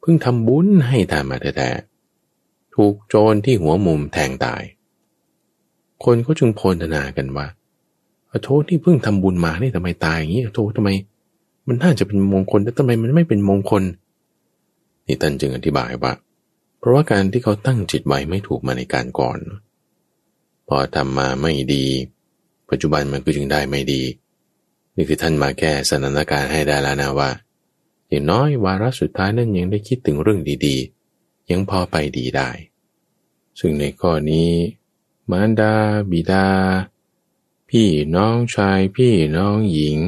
[0.02, 4.64] เพิ่งทำบุญให้ทานมาแท้ๆถูกโจรที่หัวมุมแทงตาย
[6.04, 7.48] คนก็จึงโพลนากันว่า
[8.44, 10.90] โทษที่เพิ่งทำบุญมานี่ทำไมตายอย่างนี้โทษทำไม
[11.68, 13.84] มันน่าจะเป็นมงคลแต่ทำไมมันไม่เป็นมงคล
[15.06, 16.14] นี่ท่านจึงอธิบายว่า
[16.80, 19.40] เพราะว่าการที่เขาตั้งจิตไว้ไม่ถูกมาในการก่อน
[20.68, 21.86] พอทำมาไม่ดี
[22.70, 24.02] ปัจจุบันมันก็จึงได้ไม่ดี
[24.96, 27.30] นี่คือท่านมาแก้สถานการณ์ให้ได้แล้วนะว่า
[28.10, 32.50] อย่างน้อยวาระสุดท้ายนั้นยังได้คิดถึงเรื่องดีๆ ยังพอไปดีได้
[33.60, 34.50] ซึ่งในข้อนี้
[35.32, 35.74] มารดา
[36.12, 36.48] บิดา
[37.70, 40.00] พี่น้องชาย พี่น้องหญิง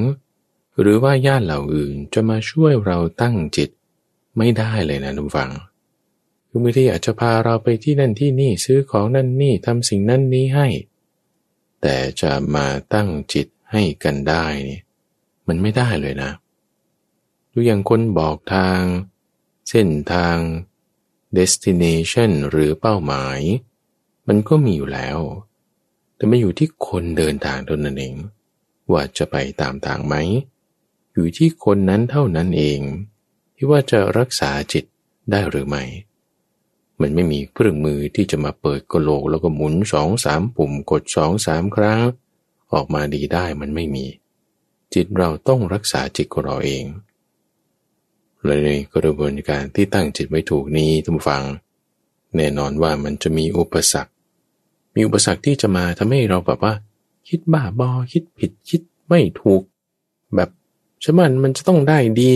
[0.80, 3.70] หรือว่าญาติเหล่าอื่นจะมาช่วยเราตั้งจิต
[4.38, 5.52] ไม่ได้เลยนะทุกฝัง
[6.50, 10.68] คือบางทีอาจจะพาเราไปที่นั่นที่นี่ซื้อของนั่นนี่ทำสิ่งนั้นนี้ให้
[11.82, 14.80] แต่จะมาตั้งจิตให้กันได้นี่
[15.48, 16.32] มันไม่ได้เลยนะ
[17.52, 18.80] ดูอย่างคนบอกทาง
[19.70, 20.38] เส้นทาง
[21.38, 23.40] destination หรือเป้าหมาย
[24.28, 25.20] มันก็มีอยู่แล้ว
[26.16, 28.16] แต่ไม่อยู่ที่คนเดินทางตนนั่นเอง
[28.92, 30.16] ว่าจะไปตามทางไหม
[31.18, 32.80] อยู่ที่คนนั้นเท่านั้นเอง
[33.56, 34.84] ที่ว่าจะรักษาจิต
[35.32, 35.84] ได้หรือไม่
[37.02, 42.02] มันไม่มีเครื่องมือที่จะมาเปิดกระโหลกแล้วก็หมุนสองสามปุ่มกดสองสามครั้ง
[42.74, 44.06] ออกมาดีได้มันไม่มี
[44.94, 46.84] จิตเราต้องรักษาจิตของเราเอง
[48.44, 51.44] และในกระบวนการที่ตั้งจิตไว้ถูกนี้ท่านฟัง
[52.36, 54.12] แน่นอนว่ามันจะมีอุปสรรค
[54.96, 56.74] มีอุปสรรคที่จะมาทำให้เราแบบว่า
[57.28, 59.62] คิดบ้าบอคิดผิดคิดไม่ถูก
[60.36, 60.50] แบบ
[61.04, 62.32] ฉันมันมันจะต้องได้ดี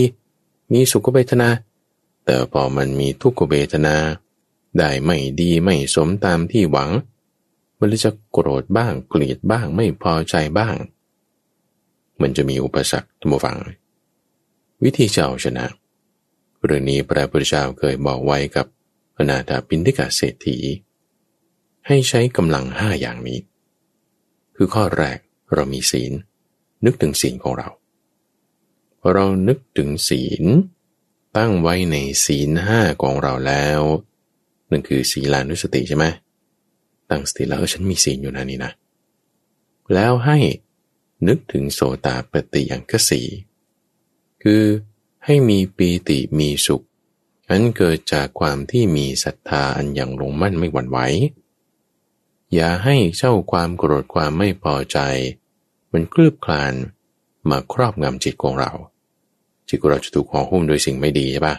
[0.72, 1.48] มีสุขเวทนา
[2.24, 3.96] แต่พอมันมีทุกขเวทนา
[4.78, 6.90] ได้ไม่ดีไม่สมตามที่หวัง
[7.78, 10.76] มันจะโกรธบ้างเกลียดบ้างไม่พอใจบ้าง
[12.20, 13.58] มันจะมีอุปสรรคทุกฝัง
[14.82, 15.64] วิธีจะเอาชนะ
[16.64, 18.66] เรื่องนี้พระพุทธเจ้าเคยบอกไว้กับ
[19.16, 20.58] อนาถาปินทิกาเศรษฐี
[21.86, 23.38] ให้ใช้กำลังห้าอย่างนี้
[24.56, 25.18] คือข้อแรก
[25.54, 26.12] เรามีศีล
[26.84, 27.68] นึกถึงศีลของเรา
[29.10, 30.44] เรานึกถึงศีล
[31.36, 33.80] ตั้งไว้ในศีลห้าของเราแล้ว
[34.70, 36.06] นั่นคือศีลานุสติใช่ไหม
[37.10, 38.72] ตั้งสติแล้วฉันมีศีลอยู่นะนี่นะ
[39.94, 40.38] แล้วให้
[41.28, 43.22] นึกถึงโสตาปฏิยังกสี
[44.42, 44.64] คือ
[45.24, 46.84] ให้มีปีติมีสุข
[47.48, 50.98] อันเกิดจากความที่มีศรัทธาอันยังลงมั่นไม่หวั่นไหว
[52.54, 54.98] อย่าให้เจ้าความโกรธความไม่พอใจ
[55.92, 56.74] มันคลืบคลาน
[57.50, 58.72] มาครอบงำจิตของเรา
[59.72, 61.56] จิตของเราจะถูกห่อหุ้มโดยสิ่งไม่ดีใช่ปะ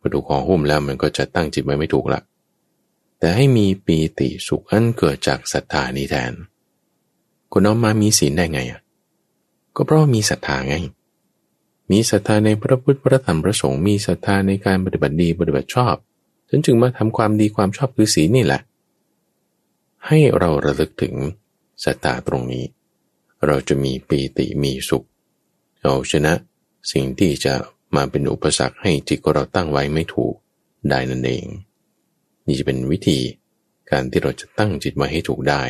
[0.00, 2.20] พอถูกห่อหุ้มแล้วมันก็จะตั้งจิตไว้ไม่ถูกละ
[3.18, 6.32] แต่ให้มีปีติสุขอันเกิดจากศรัทธานี้แทน
[7.52, 8.80] คนเอามามีศีลได้ไงอะ
[9.76, 10.74] ก็เพราะมีศรัทธาไง
[11.90, 15.94] มีศรัทธาในพระพุทธพระธรรมพระสงฆ์มีศรัทธาในการปฏิบัติดีปฏิบัติชอบ
[16.48, 18.60] ฉันจึงมาทำความดีความชอบคือศีลนี่แหละ
[20.06, 21.14] ให้เราระลึกถึง
[21.84, 22.64] ศรัทธาตรงนี้
[23.46, 25.06] เราจะมีปีติมีสุข
[25.82, 26.32] เอาชนะ
[26.92, 27.54] สิ่งที่จะ
[27.96, 30.34] มาเป็นอุปสรรคให้จิตของเราตั้งไว้ไม่ถูก
[30.88, 31.46] ได้นั่นเอง
[32.46, 33.18] นี่จะเป็นวิธี
[33.90, 35.62] การที่เราจะตั้งจิตไว้ให้ถูกได้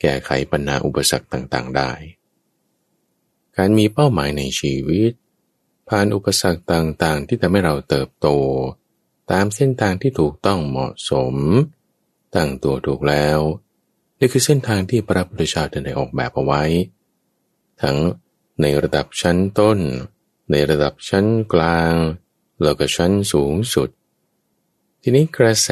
[0.00, 1.92] แก้ไขปัญหาอุปสรรคต่างๆได้
[3.56, 5.12] การมีเป้าหมายในชีวิต
[5.88, 8.28] ผ่านอุปสรรคต่างๆ ที่ทำให้เราเติบโต
[9.30, 11.34] ตามเส้นทางที่ถูกต้องเหมาะสม
[12.34, 13.38] ตั้งตัวถูกแล้ว
[14.18, 16.62] นี่คือเส้นทางที่พระพุทธเจ้าได้ออกแบบเอาไว้
[17.82, 17.96] ทั้ง
[18.60, 19.78] ในระดับชั้นต้น
[20.50, 21.94] ในระดับชั้นกลาง
[22.62, 23.88] แล้วก็ชั้นสูงสุด
[25.02, 25.70] ทีนี้กระแส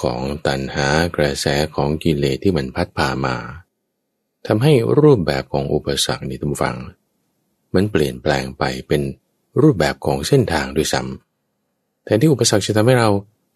[0.00, 3.36] ของตัณหากระแสของกิเลสที่มันพัดพามา
[4.46, 6.78] ทำให้รูปแบบของอุปสรรคนี่ทุกฝัง
[7.74, 9.02] มันเปลี่ยนแปลงไปเป็น
[9.60, 13.10] รูปแบบของเส้นทางด้วยซ้ำแต่ที่อุปสรรคจะทำให้เรา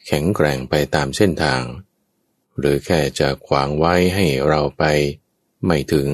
[0.06, 1.62] แข็งแกร่งไปตามเส้นทาง
[2.58, 4.84] หรือแค่จะขวางไว้ให้เราไป
[5.66, 6.08] ไม่ถึง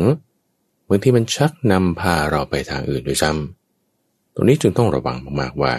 [0.89, 3.60] บางทีมันชักนำพาเราไปทางอื่นด้วยซ้ำ
[4.41, 5.75] ตรงนี้จึงต้องระวังมากๆว่า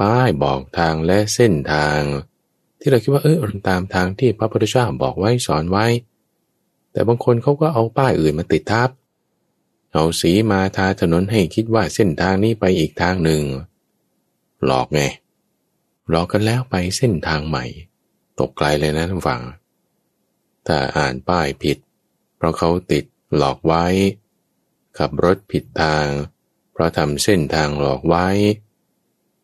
[0.00, 2.00] ป้ายบอกทางและเส้นทาง
[2.80, 3.36] ที่เราคิดว่าเออ
[3.68, 5.86] ตามทางที่พระพุทธเจ้าบอกไว้สอนไว้
[6.92, 8.90] แต่บางคนเขาก็เอาป้ายอื่นมาติดทับ
[9.92, 13.42] เอาสีมาทาถนนให้คิดว่าเส้นทางนี้ไปอีกทางหนึ่ง
[14.64, 15.00] หลอกไง
[16.10, 17.64] หลอกกันแล้วไปเส้นทางใหม่
[18.38, 19.40] ตกไกลเลยนะท่านฟัง
[20.66, 21.78] ถ้าอ่านป้ายผิด
[22.36, 23.04] เพราะเขาติด
[23.36, 23.84] หลอกไว้
[24.98, 26.06] ขับรถผิดทาง
[26.78, 28.26] ราะทำเส้นทางหลอกไว้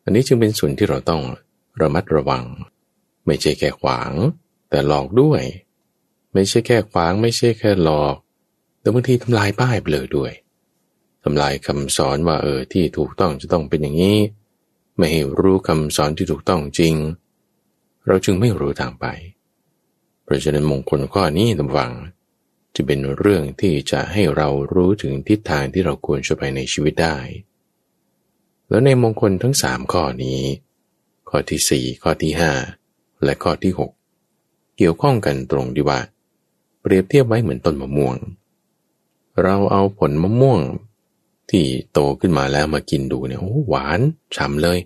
[0.03, 1.21] อันนี้จึงเป็นส่วนที่เราต้อง
[1.81, 2.45] ระมัดระวัง
[3.25, 4.11] ไม่ใช่แค่ขวาง
[4.69, 5.41] แต่หลอกด้วย
[6.33, 8.15] ไม่ใช่แค่ขวาง ไม่ใช่แค่หลอก
[8.79, 10.31] แต่บางทีทำลายป้ายไปเลยด้วย
[11.23, 14.17] ทำลายคำสอนว่าเออที่ถูกต้องจะต้องเป็นอย่างนี้
[14.97, 16.95] ไม่ให้รู้คำสอนที่ถูกต้องจริง
[18.07, 19.05] เราจึงไม่รู้ทางไป
[20.23, 21.91] เพราะฉะนั้นมงคลข้อนี้ตำวัง
[22.75, 27.17] จะเป็นเรื่องที่จะให้เรารู้ถึงทิศทางที่เราควรจะไปในชีวิตได้
[28.69, 30.41] แล้วในมงคลทั้งสามข้อนี้
[31.29, 32.51] ข้อที่สี่ข้อที่ห้า
[33.23, 33.73] และข้อที่
[34.23, 35.99] 6เกี่ยวข้องกันตรงที่ว่า
[36.81, 38.15] เปรียบเทียบไว้เหมือนต้นมะม่วง
[39.43, 40.59] เราเอาผลมะม่วง
[41.49, 43.99] ที่โตขึ้นมาแล้วมากินดูเนี่ยโอ้หวาน
[44.35, 44.79] ฉ่ำเลย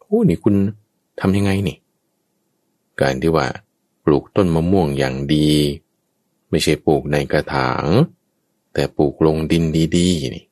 [0.00, 0.54] โอ้นี่คุณ
[1.20, 1.76] ทำยังไงนี่
[3.00, 3.46] การที่ว่า
[4.04, 5.50] ปลูกต้นมะม่วงอย่างดี
[6.52, 7.84] ไม่ใช่ปลูกในกระถาง
[8.74, 9.64] แต่ปลูกลงดิน
[9.96, 10.44] ดีๆนี่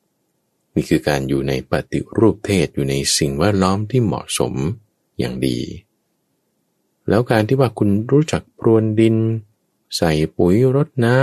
[0.75, 4.53] นี่คือการอยู่ในปฏิรูปเทศอยู่ในสิ่งแวดล้อมที่เหมาะสม
[5.19, 5.59] อย่างดี
[7.09, 9.15] แล้วการที่ว่าคุณรู้จักพรวนดิน
[9.97, 11.19] ใส่ปุ๋ยรดน้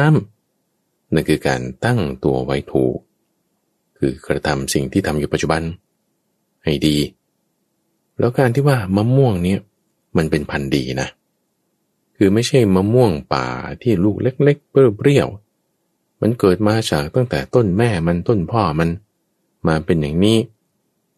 [0.55, 2.99] ำนั่นคือการตั้งตัวไว้ถูก
[3.99, 5.63] คือกระทำสิ่งที่ทำอยู่ปัจจุบัน
[6.65, 6.97] ให้ดี
[8.19, 9.61] แล้วการที่ว่ามะม่วงเนี่ย
[10.17, 11.09] มันเป็นพันธุ์ดีนะ
[12.21, 13.47] คือไม่ใช่มะม่วงป่า
[13.83, 18.89] ที่ลูกเล็ก ๆ เปรี้ยวๆมันเกิดมาจากตั้งแต่ต้นแม่มันต้นพ่อมัน
[19.67, 20.39] มาเป็นอย่างนี้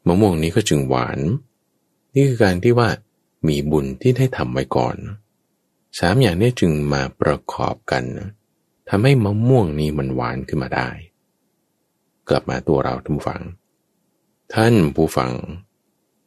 [0.07, 1.19] มะม่วงนี้ก็จึงหวาน
[2.15, 2.89] นี่คือการที่ว่า
[3.49, 4.97] มีบุญที่ได้ทำไว้ก่อน
[5.99, 8.05] สามอย่างนี้จึงมาประกอบกัน
[8.89, 10.89] ทำให้มะม่วงนี้มันหวานขึ้นมาได้
[12.29, 13.43] กลับมาตัวเราท่านผู้ฟัง
[14.55, 15.33] ท่านผู้ฟัง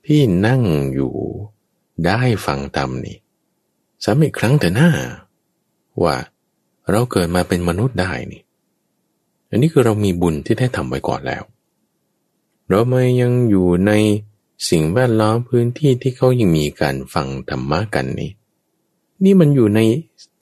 [0.06, 0.64] ที่นั่ง
[0.94, 1.14] อยู่
[2.06, 3.18] ได้ฟังธรรมนี่
[4.04, 4.90] ซ้ำอีกครั้งแต่หน้า
[6.04, 6.16] ว่า
[6.92, 8.42] เราเกิดมาเป็นมนุษย์ได้นี่
[9.50, 11.44] อันนี้คือเรามีบุญที่ได้ทำไว้ก่อนแล้ว
[12.70, 13.92] เราไม่ยังอยู่ใน
[14.70, 18.32] สิ่งแวดล้อมพื้นที่ที่เขายังมีการฟังธรรมะกันนี่
[19.24, 19.80] นี่มันอยู่ใน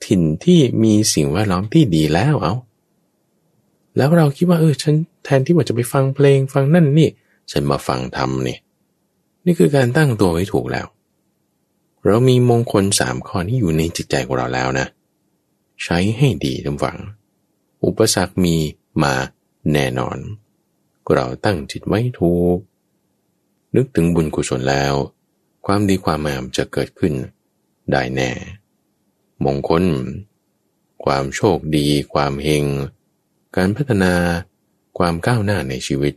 [0.04, 2.54] ถิ่นที่มีสิ่งแวดล้อมที่ดีแล้วเอา
[3.96, 4.94] แล้วเราคิดว่าเออฉัน
[5.24, 7.08] แทนที่ว่าจะไปฟังเพลงฟังนั่นนี่
[7.50, 8.56] ฉันมาฟังธรรมนี่
[9.44, 10.86] นี่คือการตั้งตัวไว้ถูกแล้ว
[12.06, 14.86] เรามีมงคลสามข้อที่อยู่ในจิตใจของเราแล้วนะ
[15.82, 16.98] ใช้ให้ดีทุกฝัง
[17.84, 18.56] อุปสรรคมี
[19.02, 19.14] มา
[19.72, 20.18] แน่นอน
[21.14, 22.58] เราตั้งจิตไว้ถูก
[23.76, 24.94] นึกถึงบุญกุศลแล้ว
[25.66, 27.14] ความดีความงามจะเกิดขึ้น
[27.90, 28.30] ได้แน่
[29.44, 29.84] มงคล
[31.04, 32.64] ความโชคดี ความเฮง
[33.56, 34.14] การพัฒนา
[34.98, 36.14] ความก้าวหน้าในชีวิต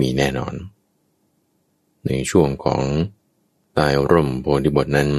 [0.00, 0.54] มีแน่นอน
[2.06, 2.82] ในช่วงของ
[3.78, 5.10] ตายร่มโพธิบทนั้น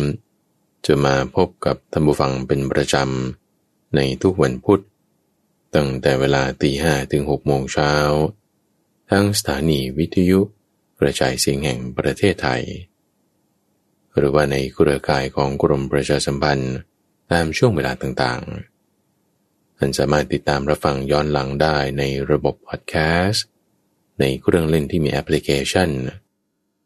[0.86, 4.82] จะมาพบกับท่านผู้ฟังเป็นประจำ ในทุกวันพุธ
[5.76, 7.94] ตั้งแต่เวลาตีห้ถึงหกโมงเช้า
[9.12, 10.40] ทั้งสถานีวิทยุ
[11.00, 12.64] กระจายเสียงแห่งประเทศไทย
[14.18, 16.76] หรือว่าในเครือข่ายของกรมประชาสัมพันธ์
[17.32, 22.96] ตามช่วงเวลาต่างๆท่านสามารถติดตามรับฟังย้อนหลังได้ในระบบพอดแค
[23.26, 23.46] สต์
[24.20, 25.90] ในเครื่องเล่นที่มีแอปพลิเคชัน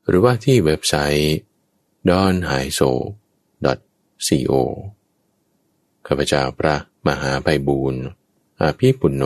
[0.07, 1.35] หรือว่าที่เว็บไซต์
[2.09, 2.91] d o n h a i s o
[4.27, 4.51] co
[6.07, 6.75] ข้าพเจ้าพระ
[7.07, 8.03] มหาไพบูรณ์
[8.61, 9.23] อาภีปุณโญ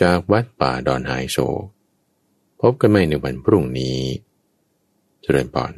[0.00, 1.38] จากวัดป่าดอนไฮโซ
[2.60, 3.98] พบกันใหม่ในวันพรุ่งนี้
[5.22, 5.72] เจริญพร